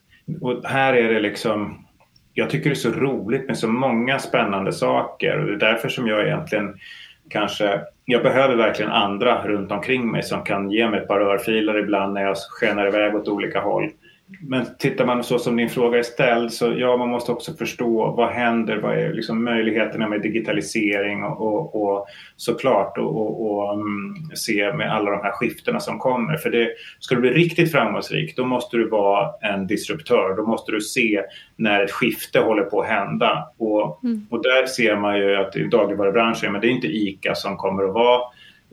Och 0.41 0.65
här 0.65 0.95
är 0.95 1.13
det 1.13 1.21
liksom 1.21 1.87
jag 2.35 2.51
tycker 2.51 2.71
det 2.71 2.75
är 2.75 2.75
så 2.75 2.91
roligt 2.91 3.47
med 3.47 3.59
så 3.59 3.69
många 3.69 4.19
spännande 4.19 4.73
saker 4.73 5.39
och 5.39 5.47
det 5.47 5.53
är 5.53 5.73
därför 5.73 5.89
som 5.89 6.07
jag 6.07 6.27
egentligen 6.27 6.75
kanske 7.29 7.81
jag 8.05 8.23
behöver 8.23 8.57
verkligen 8.57 8.93
andra 8.93 9.47
runt 9.47 9.73
omkring 9.73 10.11
mig 10.11 10.23
som 10.23 10.45
kan 10.45 10.71
ge 10.71 10.89
mig 10.89 11.01
ett 11.01 11.09
par 11.09 11.21
örfilar 11.21 11.79
ibland 11.79 12.15
när 12.15 12.23
jag 12.23 12.37
skenar 12.37 12.87
iväg 12.87 13.15
åt 13.15 13.29
olika 13.29 13.61
håll. 13.61 13.91
Men 14.41 14.67
tittar 14.79 15.07
man 15.07 15.25
så 15.25 15.39
som 15.39 15.57
din 15.57 15.69
fråga 15.69 15.99
är 15.99 16.03
ställd 16.03 16.53
så 16.53 16.75
ja, 16.77 16.97
man 16.97 17.09
måste 17.09 17.33
också 17.33 17.53
förstå 17.53 18.15
vad 18.17 18.29
händer, 18.29 18.77
vad 18.77 18.99
är 18.99 19.13
liksom 19.13 19.45
möjligheterna 19.45 20.09
med 20.09 20.23
digitalisering 20.23 21.25
och, 21.25 21.43
och, 21.43 21.83
och 21.83 22.07
såklart 22.37 22.99
och, 22.99 23.17
och, 23.17 23.47
och 23.47 23.75
um, 23.75 24.15
se 24.35 24.73
med 24.73 24.93
alla 24.93 25.11
de 25.11 25.23
här 25.23 25.33
skiftena 25.33 25.81
som 25.81 25.99
kommer. 25.99 26.37
För 26.37 26.51
det, 26.51 26.69
ska 27.01 27.15
du 27.15 27.21
bli 27.21 27.31
riktigt 27.31 27.73
framgångsrik 27.73 28.37
då 28.37 28.45
måste 28.45 28.77
du 28.77 28.89
vara 28.89 29.31
en 29.43 29.67
disruptör. 29.67 30.37
Då 30.37 30.47
måste 30.47 30.73
du 30.73 30.81
se 30.81 31.23
när 31.57 31.85
ett 31.85 31.93
skifte 31.93 32.41
håller 32.41 32.63
på 32.63 32.81
att 32.81 32.89
hända. 32.89 33.49
Och, 33.59 34.05
mm. 34.05 34.27
och 34.31 34.43
där 34.43 34.67
ser 34.67 34.97
man 34.97 35.19
ju 35.19 35.37
att 35.37 35.57
i 35.57 35.65
dagligvarubranschen, 35.65 36.53
men 36.53 36.61
det 36.61 36.67
är 36.67 36.71
inte 36.71 36.87
ICA 36.87 37.35
som 37.35 37.57
kommer 37.57 37.85
att 37.85 37.95
vara 37.95 38.21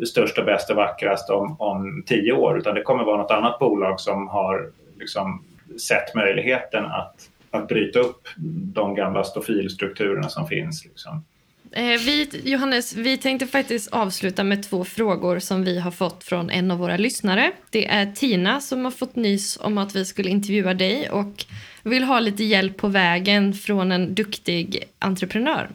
största, 0.05 0.43
bästa, 0.43 0.73
vackrast 0.73 1.29
om, 1.29 1.55
om 1.59 2.03
tio 2.05 2.33
år 2.33 2.57
utan 2.57 2.75
det 2.75 2.81
kommer 2.81 3.03
vara 3.03 3.17
något 3.17 3.31
annat 3.31 3.59
bolag 3.59 3.99
som 3.99 4.27
har 4.27 4.71
liksom 5.01 5.43
sett 5.79 6.15
möjligheten 6.15 6.85
att, 6.85 7.29
att 7.51 7.67
bryta 7.67 7.99
upp 7.99 8.27
de 8.73 8.95
gamla 8.95 9.23
stofilstrukturerna 9.23 10.29
som 10.29 10.47
finns. 10.47 10.85
Liksom. 10.85 11.23
Eh, 11.71 11.83
vi, 11.83 12.29
Johannes, 12.43 12.95
vi 12.95 13.17
tänkte 13.17 13.47
faktiskt 13.47 13.93
avsluta 13.93 14.43
med 14.43 14.63
två 14.63 14.85
frågor 14.85 15.39
som 15.39 15.63
vi 15.63 15.79
har 15.79 15.91
fått 15.91 16.23
från 16.23 16.49
en 16.49 16.71
av 16.71 16.77
våra 16.77 16.97
lyssnare. 16.97 17.51
Det 17.69 17.87
är 17.87 18.05
Tina 18.05 18.61
som 18.61 18.83
har 18.83 18.91
fått 18.91 19.15
nys 19.15 19.59
om 19.61 19.77
att 19.77 19.95
vi 19.95 20.05
skulle 20.05 20.29
intervjua 20.29 20.73
dig 20.73 21.09
och 21.09 21.45
vill 21.83 22.03
ha 22.03 22.19
lite 22.19 22.43
hjälp 22.43 22.77
på 22.77 22.87
vägen 22.87 23.53
från 23.53 23.91
en 23.91 24.15
duktig 24.15 24.83
entreprenör. 24.99 25.69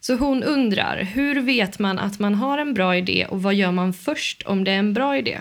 Så 0.00 0.14
hon 0.14 0.42
undrar, 0.42 1.02
hur 1.02 1.40
vet 1.40 1.78
man 1.78 1.98
att 1.98 2.18
man 2.18 2.34
har 2.34 2.58
en 2.58 2.74
bra 2.74 2.96
idé 2.96 3.26
och 3.30 3.42
vad 3.42 3.54
gör 3.54 3.72
man 3.72 3.92
först 3.92 4.42
om 4.42 4.64
det 4.64 4.70
är 4.70 4.78
en 4.78 4.94
bra 4.94 5.16
idé? 5.18 5.38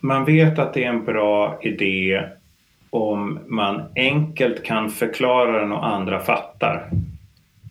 Man 0.00 0.24
vet 0.24 0.58
att 0.58 0.74
det 0.74 0.84
är 0.84 0.88
en 0.88 1.04
bra 1.04 1.60
idé 1.62 2.28
om 2.90 3.38
man 3.46 3.82
enkelt 3.96 4.64
kan 4.64 4.90
förklara 4.90 5.60
den 5.60 5.72
och 5.72 5.86
andra 5.86 6.20
fattar. 6.20 6.90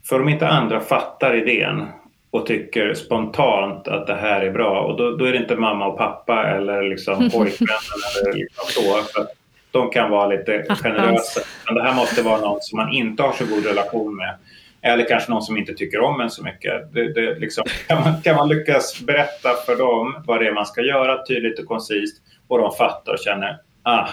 För 0.10 0.22
om 0.22 0.30
inte 0.30 0.48
andra 0.48 0.80
fattar 0.80 1.36
idén 1.36 1.86
och 2.32 2.46
tycker 2.46 2.94
spontant 2.94 3.88
att 3.88 4.08
det 4.08 4.16
här 4.16 4.42
är 4.42 4.52
bra 4.52 4.82
och 4.82 4.98
då, 4.98 5.12
då 5.18 5.26
är 5.26 5.32
det 5.32 5.38
inte 5.38 5.56
mamma 5.56 5.88
och 5.88 5.98
pappa 5.98 6.48
eller 6.48 6.90
liksom 6.90 7.16
pojkvännen 7.34 8.02
eller 8.22 8.34
liksom 8.34 8.66
så. 8.84 9.04
För 9.14 9.28
de 9.72 9.90
kan 9.90 10.12
vara 10.12 10.28
lite 10.28 10.66
generösa. 10.70 11.42
Men 11.66 11.76
det 11.76 11.84
här 11.84 11.96
måste 11.96 12.22
vara 12.22 12.42
någon 12.42 12.62
som 12.62 12.78
man 12.78 12.94
inte 12.94 13.24
har 13.24 13.32
så 13.32 13.46
god 13.46 13.66
relation 13.66 14.16
med. 14.16 14.36
Eller 14.82 15.08
kanske 15.08 15.32
någon 15.32 15.42
som 15.42 15.58
inte 15.58 15.74
tycker 15.74 16.00
om 16.00 16.22
en 16.22 16.30
så 16.30 16.44
mycket. 16.44 16.94
Det, 16.94 17.14
det, 17.14 17.40
liksom, 17.40 17.64
kan, 17.88 18.02
man, 18.02 18.22
kan 18.22 18.36
man 18.36 18.50
lyckas 18.50 19.02
berätta 19.02 19.54
för 19.66 19.76
dem 19.76 20.24
vad 20.26 20.40
det 20.40 20.48
är 20.48 20.54
man 20.54 20.66
ska 20.66 20.82
göra 20.82 21.26
tydligt 21.26 21.60
och 21.60 21.66
koncist 21.66 22.22
och 22.48 22.58
de 22.58 22.72
fattar 22.72 23.14
och 23.14 23.20
känner 23.20 23.58
ah, 23.84 24.08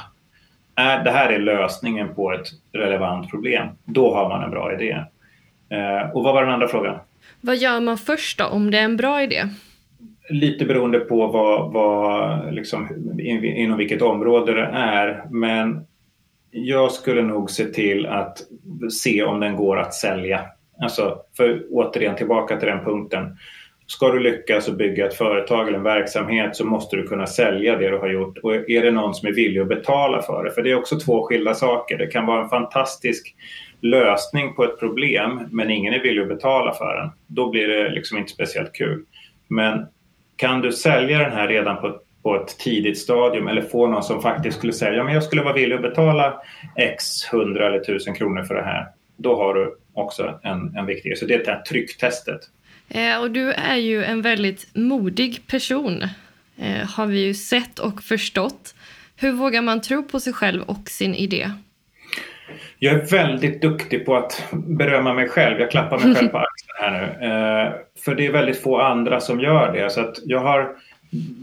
är, 0.77 1.05
det 1.05 1.11
här 1.11 1.33
är 1.33 1.39
lösningen 1.39 2.15
på 2.15 2.33
ett 2.33 2.47
relevant 2.73 3.31
problem, 3.31 3.69
då 3.85 4.15
har 4.15 4.29
man 4.29 4.43
en 4.43 4.51
bra 4.51 4.73
idé. 4.75 5.05
Eh, 5.69 6.11
och 6.11 6.23
vad 6.23 6.35
var 6.35 6.43
den 6.43 6.53
andra 6.53 6.69
frågan? 6.69 6.99
Vad 7.41 7.57
gör 7.57 7.81
man 7.81 7.99
först 7.99 8.39
då, 8.39 8.45
om 8.45 8.71
det 8.71 8.79
är 8.79 8.85
en 8.85 8.97
bra 8.97 9.23
idé? 9.23 9.49
Lite 10.31 10.65
beroende 10.65 11.01
på 11.01 11.27
vad, 11.27 11.73
vad, 11.73 12.55
liksom, 12.55 12.89
inom 13.45 13.79
vilket 13.79 14.03
område 14.03 14.55
det 14.55 14.71
är. 14.73 15.25
Men 15.31 15.87
jag 16.51 16.93
skulle 16.93 17.23
nog 17.23 17.51
se 17.51 17.65
till 17.65 18.07
att 18.07 18.39
se 18.93 19.23
om 19.23 19.41
den 19.41 19.57
går 19.57 19.79
att 19.79 19.95
sälja. 19.95 20.41
Alltså, 20.81 21.19
för 21.37 21.63
återigen 21.71 22.17
tillbaka 22.17 22.57
till 22.57 22.69
den 22.69 22.85
punkten. 22.85 23.37
Ska 23.87 24.09
du 24.09 24.21
lyckas 24.21 24.69
och 24.69 24.77
bygga 24.77 25.07
ett 25.07 25.15
företag 25.15 25.69
eller 25.69 25.79
en 25.79 25.85
verksamhet 25.85 26.57
så 26.57 26.65
måste 26.65 26.97
du 26.97 27.07
kunna 27.07 27.27
sälja 27.27 27.77
det 27.77 27.91
du 27.91 27.99
har 27.99 28.09
gjort. 28.09 28.39
Och 28.39 28.55
är 28.55 28.83
det 28.83 28.91
någon 28.91 29.15
som 29.15 29.29
är 29.29 29.33
villig 29.33 29.61
att 29.61 29.69
betala 29.69 30.23
för 30.23 30.45
det? 30.45 30.51
För 30.51 30.63
det 30.63 30.71
är 30.71 30.79
också 30.79 30.99
två 31.01 31.27
skilda 31.27 31.55
saker. 31.55 31.99
Det 31.99 32.07
kan 32.07 32.27
vara 32.27 32.43
en 32.43 32.49
fantastisk 32.49 33.35
lösning 33.81 34.55
på 34.55 34.65
ett 34.65 34.79
problem 34.79 35.49
men 35.51 35.71
ingen 35.71 35.95
är 35.95 36.03
villig 36.03 36.23
att 36.23 36.29
betala 36.29 36.75
för 36.75 36.97
den. 36.97 37.11
Då 37.27 37.51
blir 37.51 37.69
det 37.69 37.91
liksom 37.91 38.19
inte 38.19 38.33
speciellt 38.33 38.73
kul. 38.73 39.05
Men 39.49 39.87
kan 40.37 40.61
du 40.61 40.73
sälja 40.73 41.19
den 41.19 41.33
här 41.33 41.49
redan 41.49 41.77
på, 41.77 42.01
på 42.23 42.37
ett 42.37 42.59
tidigt 42.59 42.99
stadium 42.99 43.49
eller 43.49 43.63
få 43.63 43.87
någon 43.87 44.03
som 44.03 44.23
faktiskt 44.23 44.59
skulle 44.59 44.73
säga 44.73 44.93
ja, 44.93 45.05
men 45.05 45.15
jag 45.15 45.23
skulle 45.23 45.43
vara 45.43 45.55
villig 45.55 45.77
att 45.77 45.83
betala 45.83 46.43
x 46.77 47.05
hundra 47.33 47.67
eller 47.67 47.81
tusen 47.81 48.15
kronor 48.15 48.43
för 48.43 48.55
det 48.55 48.63
här. 48.63 48.87
Då 49.17 49.37
har 49.37 49.55
du 49.55 49.77
också 49.93 50.41
en, 50.43 50.77
en 50.77 50.87
viktig... 50.87 51.19
Så 51.19 51.27
det 51.27 51.35
är 51.35 51.45
det 51.45 51.51
här 51.51 51.63
trycktestet. 51.63 52.41
Eh, 52.89 53.21
och 53.21 53.31
du 53.31 53.53
är 53.53 53.77
ju 53.77 54.05
en 54.05 54.23
väldigt 54.23 54.67
modig 54.75 55.47
person, 55.47 56.03
eh, 56.59 56.89
har 56.89 57.07
vi 57.07 57.27
ju 57.27 57.35
sett 57.35 57.79
och 57.79 58.03
förstått. 58.03 58.75
Hur 59.17 59.33
vågar 59.33 59.63
man 59.63 59.81
tro 59.81 60.03
på 60.03 60.21
sig 60.21 60.33
själv 60.33 60.63
och 60.63 60.89
sin 60.89 61.15
idé? 61.15 61.51
Jag 62.79 62.95
är 62.95 63.07
väldigt 63.07 63.63
duktig 63.63 64.07
på 64.07 64.17
att 64.17 64.45
berömma 64.53 65.15
mig 65.15 65.29
själv. 65.29 65.61
Jag 65.61 65.71
klappar 65.71 65.99
mig 65.99 66.15
själv 66.15 66.29
på 66.29 66.39
axeln 66.39 66.75
här 66.81 66.91
nu. 66.91 67.27
Eh, 67.27 67.73
för 68.05 68.15
det 68.15 68.27
är 68.27 68.33
väldigt 68.33 68.63
få 68.63 68.81
andra 68.81 69.21
som 69.21 69.41
gör 69.41 69.73
det. 69.73 69.91
Så 69.91 70.01
att 70.01 70.19
jag 70.25 70.41
har 70.41 70.77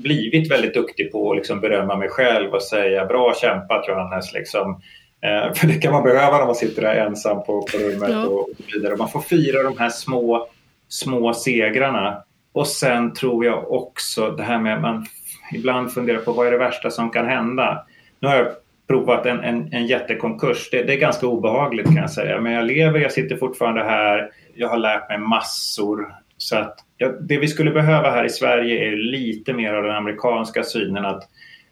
blivit 0.04 0.52
väldigt 0.52 0.74
duktig 0.74 1.12
på 1.12 1.32
att 1.32 1.38
liksom 1.38 1.60
berömma 1.60 1.96
mig 1.96 2.10
själv 2.10 2.54
och 2.54 2.64
säga 2.64 3.06
bra 3.06 3.34
kämpat 3.42 3.88
Johannes. 3.88 4.34
Liksom. 4.34 4.82
Eh, 5.22 5.54
för 5.54 5.68
det 5.68 5.74
kan 5.74 5.92
man 5.92 6.04
behöva 6.04 6.38
när 6.38 6.46
man 6.46 6.56
sitter 6.56 6.82
där 6.82 6.96
ensam 6.96 7.44
på, 7.44 7.62
på 7.62 7.78
rummet 7.78 8.10
ja. 8.12 8.26
och, 8.26 8.40
och 8.40 8.50
vidare. 8.74 8.96
Man 8.96 9.10
får 9.10 9.22
fira 9.22 9.64
de 9.64 9.78
här 9.78 9.90
små 9.90 10.48
små 10.92 11.34
segrarna. 11.34 12.24
Och 12.54 12.68
sen 12.68 13.14
tror 13.14 13.46
jag 13.46 13.72
också 13.72 14.30
det 14.30 14.44
här 14.44 14.60
med 14.60 14.76
att 14.76 14.82
man 14.82 15.06
ibland 15.54 15.92
funderar 15.94 16.20
på 16.20 16.32
vad 16.32 16.48
är 16.48 16.52
det 16.52 16.58
värsta 16.58 16.90
som 16.92 17.10
kan 17.10 17.26
hända. 17.26 17.86
Nu 18.20 18.28
har 18.28 18.36
jag 18.36 18.48
provat 18.88 19.26
en, 19.26 19.40
en, 19.40 19.74
en 19.74 19.88
jättekonkurs. 19.88 20.70
Det, 20.72 20.84
det, 20.84 20.94
är 20.94 21.00
ganska 21.00 21.28
obehagligt 21.28 21.86
kan 21.86 21.96
jag 21.96 22.12
säga. 22.12 22.42
Men 22.42 22.52
jag 22.54 22.66
lever, 22.66 23.00
jag 23.00 23.12
sitter 23.12 23.36
fortfarande 23.36 23.84
här. 23.84 24.32
Jag 24.56 24.68
har 24.68 24.78
lärt 24.78 25.10
mig 25.10 25.18
massor. 25.18 26.16
Så 26.38 26.58
att 26.58 26.80
ja, 26.98 27.12
det 27.22 27.38
vi 27.38 27.48
skulle 27.48 27.72
behöva 27.72 28.12
här 28.12 28.26
i 28.26 28.30
Sverige 28.30 28.88
är 28.88 28.96
lite 28.96 29.54
mer 29.54 29.74
av 29.74 29.84
den 29.84 29.96
amerikanska 29.96 30.64
synen 30.64 31.06
att, 31.06 31.24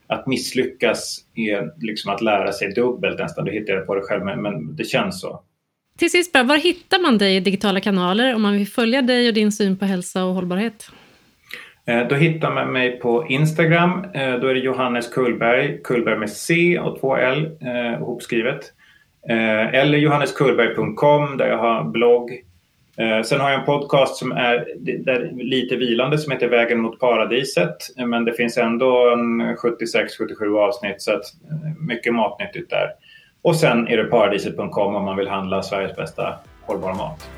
att 0.08 0.28
misslyckas 0.28 1.18
är 1.36 1.72
liksom 1.86 2.14
att 2.14 2.22
lära 2.22 2.52
sig 2.52 2.74
dubbelt 2.74 3.20
nästan. 3.20 3.46
Du 3.46 3.52
hittar 3.52 3.82
på 3.82 3.96
det 3.96 4.02
själv, 4.02 4.26
men, 4.26 4.42
men 4.42 4.76
det 4.76 4.84
känns 4.84 5.22
så. 5.22 5.44
Till 6.00 6.12
sist, 6.12 6.36
var 6.36 6.58
hittar 6.58 7.00
man 7.00 7.18
dig 7.18 7.36
i 7.36 7.40
digitala 7.40 7.80
kanaler 7.80 8.36
om 8.36 8.42
man 8.42 8.54
vill 8.54 8.68
följa 8.68 9.02
dig 9.02 9.28
och 9.28 9.34
din 9.34 9.52
syn 9.52 9.78
på 9.78 9.86
hälsa 9.86 10.26
och 10.26 10.34
hållbarhet? 10.34 10.92
Eh, 11.86 12.08
då 12.08 12.16
hittar 12.16 12.52
man 12.52 12.74
mig 12.74 13.00
på 13.00 13.28
Instagram. 13.30 14.06
Eh, 14.14 14.36
då 14.36 14.48
är 14.48 14.54
det 14.54 14.60
Johannes 14.60 15.08
Kullberg, 15.08 15.80
Kullberg 15.84 16.18
med 16.18 16.30
C 16.30 16.80
och 16.80 17.00
två 17.00 17.16
L 17.16 17.50
eh, 17.62 17.94
ihopskrivet. 17.94 18.60
Eh, 19.30 19.74
eller 19.74 19.98
johanneskullberg.com 19.98 21.38
där 21.38 21.48
jag 21.48 21.58
har 21.58 21.84
blogg. 21.84 22.32
Sen 23.26 23.40
har 23.40 23.50
jag 23.50 23.60
en 23.60 23.66
podcast 23.66 24.16
som 24.16 24.32
är 24.32 24.68
där, 25.00 25.32
lite 25.44 25.76
vilande 25.76 26.18
som 26.18 26.32
heter 26.32 26.48
Vägen 26.48 26.80
mot 26.80 27.00
paradiset. 27.00 27.76
Men 27.98 28.26
det 28.26 28.34
finns 28.34 28.58
ändå 28.58 29.16
76-77 29.64 30.58
avsnitt 30.58 31.02
så 31.02 31.12
att 31.12 31.24
mycket 31.80 32.14
matnyttigt 32.14 32.70
där. 32.70 32.90
Och 33.42 33.56
sen 33.56 33.88
är 33.88 33.98
det 33.98 34.04
paradiset.com 34.04 34.96
om 34.96 35.06
man 35.06 35.18
vill 35.18 35.28
handla 35.28 35.64
Sveriges 35.64 35.96
bästa 35.96 36.40
hållbara 36.62 36.94
mat. 36.94 37.30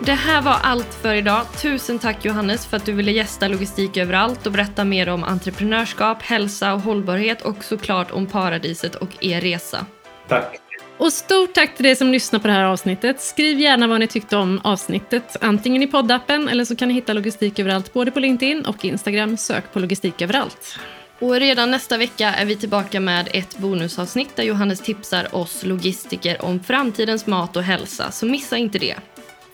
Det 0.00 0.12
här 0.12 0.42
var 0.42 0.56
allt 0.62 0.94
för 0.94 1.14
idag. 1.14 1.40
Tusen 1.62 1.98
tack 1.98 2.24
Johannes 2.24 2.66
för 2.66 2.76
att 2.76 2.86
du 2.86 2.92
ville 2.92 3.12
gästa 3.12 3.48
Logistik 3.48 3.96
överallt 3.96 4.46
och 4.46 4.52
berätta 4.52 4.84
mer 4.84 5.08
om 5.08 5.24
entreprenörskap, 5.24 6.22
hälsa 6.22 6.74
och 6.74 6.80
hållbarhet 6.80 7.42
och 7.42 7.64
såklart 7.64 8.10
om 8.10 8.26
paradiset 8.26 8.94
och 8.94 9.08
er 9.20 9.40
resa. 9.40 9.86
Tack. 10.28 10.60
Och 10.98 11.12
stort 11.12 11.54
tack 11.54 11.76
till 11.76 11.84
dig 11.84 11.96
som 11.96 12.08
lyssnar 12.08 12.40
på 12.40 12.46
det 12.46 12.54
här 12.54 12.64
avsnittet. 12.64 13.20
Skriv 13.20 13.60
gärna 13.60 13.86
vad 13.86 14.00
ni 14.00 14.06
tyckte 14.06 14.36
om 14.36 14.60
avsnittet, 14.64 15.36
antingen 15.40 15.82
i 15.82 15.86
poddappen 15.86 16.48
eller 16.48 16.64
så 16.64 16.76
kan 16.76 16.88
ni 16.88 16.94
hitta 16.94 17.12
Logistik 17.12 17.58
överallt 17.58 17.92
både 17.92 18.10
på 18.10 18.20
LinkedIn 18.20 18.64
och 18.64 18.84
Instagram. 18.84 19.36
Sök 19.36 19.72
på 19.72 19.78
Logistik 19.78 20.22
överallt. 20.22 20.78
Och 21.18 21.34
redan 21.34 21.70
nästa 21.70 21.96
vecka 21.96 22.34
är 22.34 22.44
vi 22.44 22.56
tillbaka 22.56 23.00
med 23.00 23.28
ett 23.32 23.58
bonusavsnitt 23.58 24.36
där 24.36 24.44
Johannes 24.44 24.80
tipsar 24.80 25.34
oss 25.34 25.64
logistiker 25.64 26.44
om 26.44 26.60
framtidens 26.60 27.26
mat 27.26 27.56
och 27.56 27.62
hälsa, 27.62 28.10
så 28.10 28.26
missa 28.26 28.56
inte 28.56 28.78
det. 28.78 28.96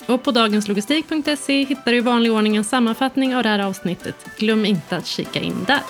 Och 0.06 0.22
på 0.22 0.30
dagenslogistik.se 0.30 1.64
hittar 1.64 1.92
du 1.92 1.96
i 1.96 2.00
vanlig 2.00 2.32
ordning 2.32 2.56
en 2.56 2.64
sammanfattning 2.64 3.36
av 3.36 3.42
det 3.42 3.48
här 3.48 3.58
avsnittet. 3.58 4.16
Glöm 4.38 4.64
inte 4.64 4.96
att 4.96 5.06
kika 5.06 5.40
in 5.40 5.64
där. 5.66 5.80